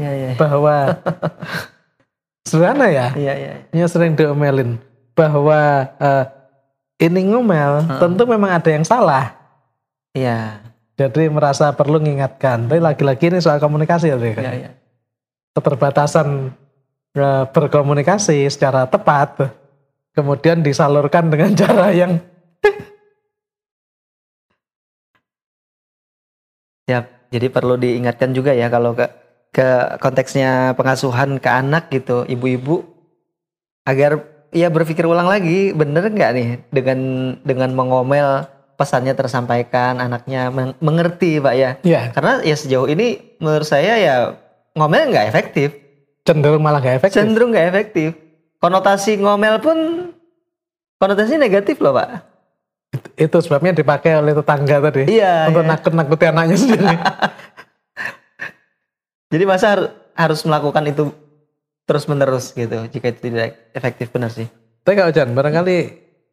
Ya, 0.00 0.12
ya. 0.16 0.30
bahwa 0.40 0.96
sederhana 2.48 2.88
ya 2.88 3.12
Iya, 3.12 3.34
iya. 3.36 3.54
ya 3.70 3.86
sering 3.86 4.16
diomelin 4.16 4.80
bahwa 5.12 5.60
eh, 6.00 6.24
ini 7.04 7.28
ngomel 7.28 7.84
Hmm. 7.84 8.00
tentu 8.00 8.24
memang 8.24 8.56
ada 8.56 8.70
yang 8.72 8.80
salah 8.82 9.36
Iya. 10.16 10.64
jadi 10.96 11.28
merasa 11.28 11.68
perlu 11.70 12.00
mengingatkan 12.00 12.64
tapi 12.64 12.80
lagi-lagi 12.80 13.28
ini 13.28 13.38
soal 13.38 13.60
komunikasi 13.60 14.08
ya. 14.08 14.16
Iya, 14.16 14.52
iya. 14.56 14.70
keterbatasan 15.52 16.50
eh, 17.12 17.44
berkomunikasi 17.52 18.48
secara 18.48 18.88
tepat 18.88 19.52
kemudian 20.16 20.64
disalurkan 20.64 21.28
dengan 21.28 21.52
cara 21.60 21.92
yang 21.92 22.16
Siap. 26.86 27.30
Jadi 27.30 27.46
perlu 27.46 27.78
diingatkan 27.78 28.34
juga 28.34 28.50
ya 28.50 28.66
kalau 28.66 28.90
ke 28.90 29.06
ke 29.50 29.68
konteksnya 29.98 30.72
pengasuhan 30.74 31.36
ke 31.36 31.50
anak 31.50 31.90
gitu, 31.90 32.22
ibu-ibu 32.24 32.86
agar 33.82 34.22
ya 34.50 34.70
berpikir 34.70 35.02
ulang 35.02 35.26
lagi, 35.26 35.70
bener 35.70 36.06
nggak 36.06 36.30
nih 36.32 36.48
dengan 36.70 36.98
dengan 37.42 37.70
mengomel 37.70 38.46
pesannya 38.74 39.12
tersampaikan, 39.12 39.98
anaknya 39.98 40.48
men- 40.48 40.78
mengerti, 40.78 41.36
Pak 41.36 41.54
ya. 41.54 41.70
ya 41.82 42.08
Karena 42.10 42.40
ya 42.40 42.54
sejauh 42.54 42.86
ini 42.86 43.36
menurut 43.36 43.66
saya 43.66 43.98
ya 43.98 44.14
ngomel 44.72 45.10
nggak 45.10 45.26
efektif, 45.26 45.74
cenderung 46.22 46.62
malah 46.62 46.78
gak 46.78 46.96
efektif 46.98 47.18
cenderung 47.18 47.50
nggak 47.50 47.68
efektif. 47.68 48.10
Konotasi 48.56 49.18
ngomel 49.18 49.58
pun 49.58 49.76
konotasi 50.96 51.36
negatif 51.36 51.80
loh, 51.80 51.92
Pak. 51.92 52.28
itu 53.14 53.38
sebabnya 53.38 53.70
dipakai 53.70 54.18
oleh 54.18 54.34
tetangga 54.34 54.82
tadi 54.82 55.06
Iya. 55.06 55.46
untuk 55.46 55.62
iya. 55.62 55.70
nakut-nakuti 55.70 56.24
anaknya 56.26 56.56
sendiri 56.58 56.96
Jadi 59.30 59.44
masa 59.46 59.66
har- 59.72 59.90
harus 60.14 60.42
melakukan 60.42 60.84
itu 60.84 61.04
terus 61.86 62.06
menerus 62.06 62.50
gitu 62.52 62.86
jika 62.86 63.10
itu 63.10 63.30
tidak 63.30 63.70
efektif 63.72 64.10
benar 64.10 64.30
sih. 64.30 64.46
tapi 64.80 64.94
Kak 64.94 65.10
Ojan 65.10 65.34
barangkali 65.34 65.76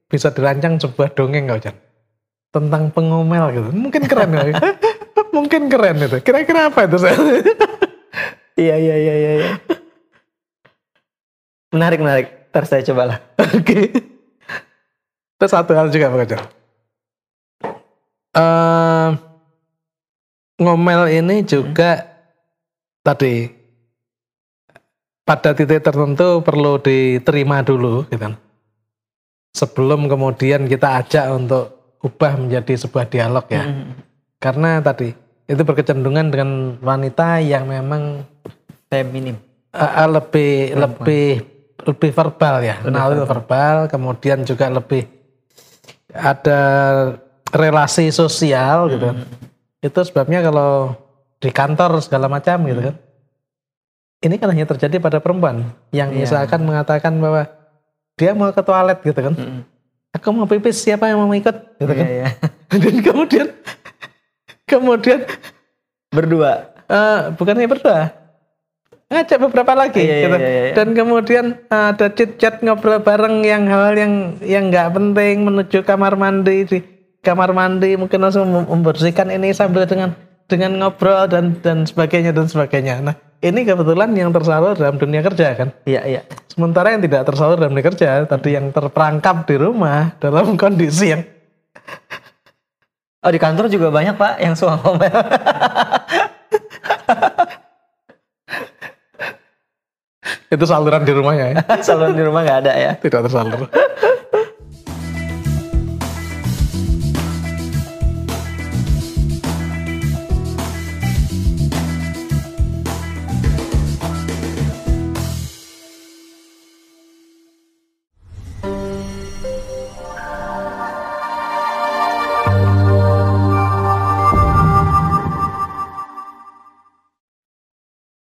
bisa 0.06 0.30
dirancang 0.30 0.78
sebuah 0.78 1.12
dongeng 1.12 1.46
Kak 1.46 1.58
Ojan 1.58 1.76
tentang 2.48 2.84
pengomel 2.90 3.46
gitu 3.52 3.70
mungkin 3.72 4.06
keren 4.06 4.32
ya 4.32 4.54
mungkin 5.36 5.68
keren 5.68 5.98
itu 6.00 6.18
kira-kira 6.22 6.70
apa 6.70 6.86
itu 6.86 6.98
saya 6.98 7.18
Iya 8.58 8.76
iya 8.76 8.96
iya 8.98 9.14
iya. 9.14 9.32
iya. 9.38 9.50
menarik 11.70 12.00
menarik. 12.02 12.28
Ntar 12.50 12.66
saya 12.66 12.82
cobalah. 12.84 13.22
Oke. 13.58 13.94
Terus 15.38 15.52
satu 15.52 15.78
hal 15.78 15.94
juga 15.94 16.10
Pak 16.10 16.22
Ojan. 16.26 16.42
Eh, 18.34 19.10
ngomel 20.58 21.02
ini 21.14 21.46
juga 21.46 22.17
tadi 23.08 23.48
pada 25.24 25.52
titik 25.52 25.80
tertentu 25.80 26.44
perlu 26.44 26.80
diterima 26.80 27.64
dulu 27.64 28.04
gitu. 28.08 28.36
Sebelum 29.56 30.06
kemudian 30.06 30.68
kita 30.68 31.00
ajak 31.00 31.26
untuk 31.32 31.66
ubah 32.04 32.38
menjadi 32.38 32.78
sebuah 32.78 33.08
dialog 33.08 33.46
ya. 33.48 33.64
Mm. 33.66 33.92
Karena 34.38 34.84
tadi 34.84 35.10
itu 35.48 35.62
berkecenderungan 35.64 36.28
dengan 36.30 36.50
wanita 36.80 37.40
yang 37.40 37.66
memang 37.66 38.28
Feminim. 38.88 39.36
eh, 39.72 40.08
lebih 40.08 40.52
Perempuan. 40.72 40.82
lebih 40.84 41.28
lebih 41.88 42.12
verbal 42.12 42.56
ya 42.60 42.76
kenal 42.82 43.16
itu 43.16 43.24
verbal 43.24 43.76
kemudian 43.88 44.44
juga 44.44 44.68
lebih 44.68 45.08
ada 46.12 46.60
relasi 47.48 48.12
sosial 48.12 48.92
gitu 48.92 49.08
Hmm. 49.08 49.24
itu 49.80 50.00
sebabnya 50.04 50.44
kalau 50.44 50.98
di 51.38 51.50
kantor 51.50 52.00
segala 52.00 52.26
macam 52.28 52.58
gitu 52.64 52.82
kan 52.84 52.96
ini 54.20 54.36
kan 54.36 54.50
hanya 54.50 54.66
terjadi 54.66 54.98
pada 54.98 55.18
perempuan 55.18 55.62
yang 55.92 56.10
Iya. 56.10 56.26
misalkan 56.26 56.62
mengatakan 56.62 57.14
bahwa 57.18 57.46
dia 58.16 58.34
mau 58.34 58.50
ke 58.50 58.62
toilet 58.62 58.98
gitu 59.02 59.20
kan 59.22 59.34
Mm. 59.34 59.62
aku 60.12 60.28
mau 60.32 60.46
pipis 60.46 60.78
siapa 60.78 61.06
yang 61.06 61.20
mau 61.20 61.30
ikut 61.30 61.54
gitu 61.78 61.86
Iya 61.88 61.94
kan 61.94 62.08
iya. 62.08 62.28
dan 62.82 62.96
kemudian 63.00 63.48
kemudian 64.66 65.20
Berdua. 66.08 66.74
eh 66.88 67.20
bukannya 67.36 67.68
berdua 67.68 68.16
ngajak 69.08 69.40
beberapa 69.40 69.72
lagi 69.74 70.04
Iya, 70.04 70.16
iya, 70.16 70.24
gitu. 70.24 70.36
iya, 70.36 70.50
iya. 70.50 70.74
dan 70.74 70.88
kemudian 70.92 71.46
eh, 71.64 71.86
ada 71.92 72.08
chit 72.10 72.36
chat 72.36 72.60
ngobrol 72.60 73.00
bareng 73.00 73.40
yang 73.42 73.64
hal 73.68 73.94
yang 73.94 74.14
yang 74.42 74.68
nggak 74.68 74.92
penting 74.92 75.44
menuju 75.44 75.80
kamar 75.84 76.16
mandi 76.16 76.64
di 76.64 76.78
kamar 77.22 77.52
mandi 77.52 77.96
mungkin 77.96 78.20
langsung 78.20 78.48
mem- 78.48 78.68
membersihkan 78.68 79.30
ini 79.30 79.52
sambil 79.52 79.84
dengan 79.84 80.12
dengan 80.48 80.72
ngobrol 80.80 81.28
dan 81.28 81.60
dan 81.60 81.84
sebagainya 81.84 82.32
dan 82.32 82.48
sebagainya 82.48 83.04
nah 83.04 83.16
ini 83.44 83.68
kebetulan 83.68 84.16
yang 84.18 84.34
tersalur 84.34 84.74
dalam 84.74 84.98
dunia 84.98 85.22
kerja 85.22 85.54
kan 85.54 85.70
Iya 85.86 86.02
iya. 86.08 86.22
sementara 86.50 86.96
yang 86.96 87.04
tidak 87.06 87.28
tersalur 87.28 87.60
dalam 87.60 87.78
dunia 87.78 87.86
kerja 87.86 88.26
tadi 88.26 88.58
yang 88.58 88.74
terperangkap 88.74 89.46
di 89.46 89.56
rumah 89.60 90.16
dalam 90.18 90.56
kondisi 90.62 91.14
yang 91.14 91.24
Oh 93.26 93.34
di 93.34 93.42
kantor 93.42 93.68
juga 93.68 93.92
banyak 93.92 94.16
pak 94.16 94.40
yang 94.40 94.56
suka 94.56 94.80
ngomel. 94.80 95.12
itu 100.48 100.66
saluran 100.68 101.04
di 101.04 101.12
rumahnya 101.12 101.46
ya 101.52 101.62
Salon 101.88 102.16
di 102.16 102.24
rumah 102.24 102.42
nggak 102.44 102.60
ada 102.64 102.74
ya. 102.76 102.92
tidak 103.00 103.28
tersalur 103.28 103.68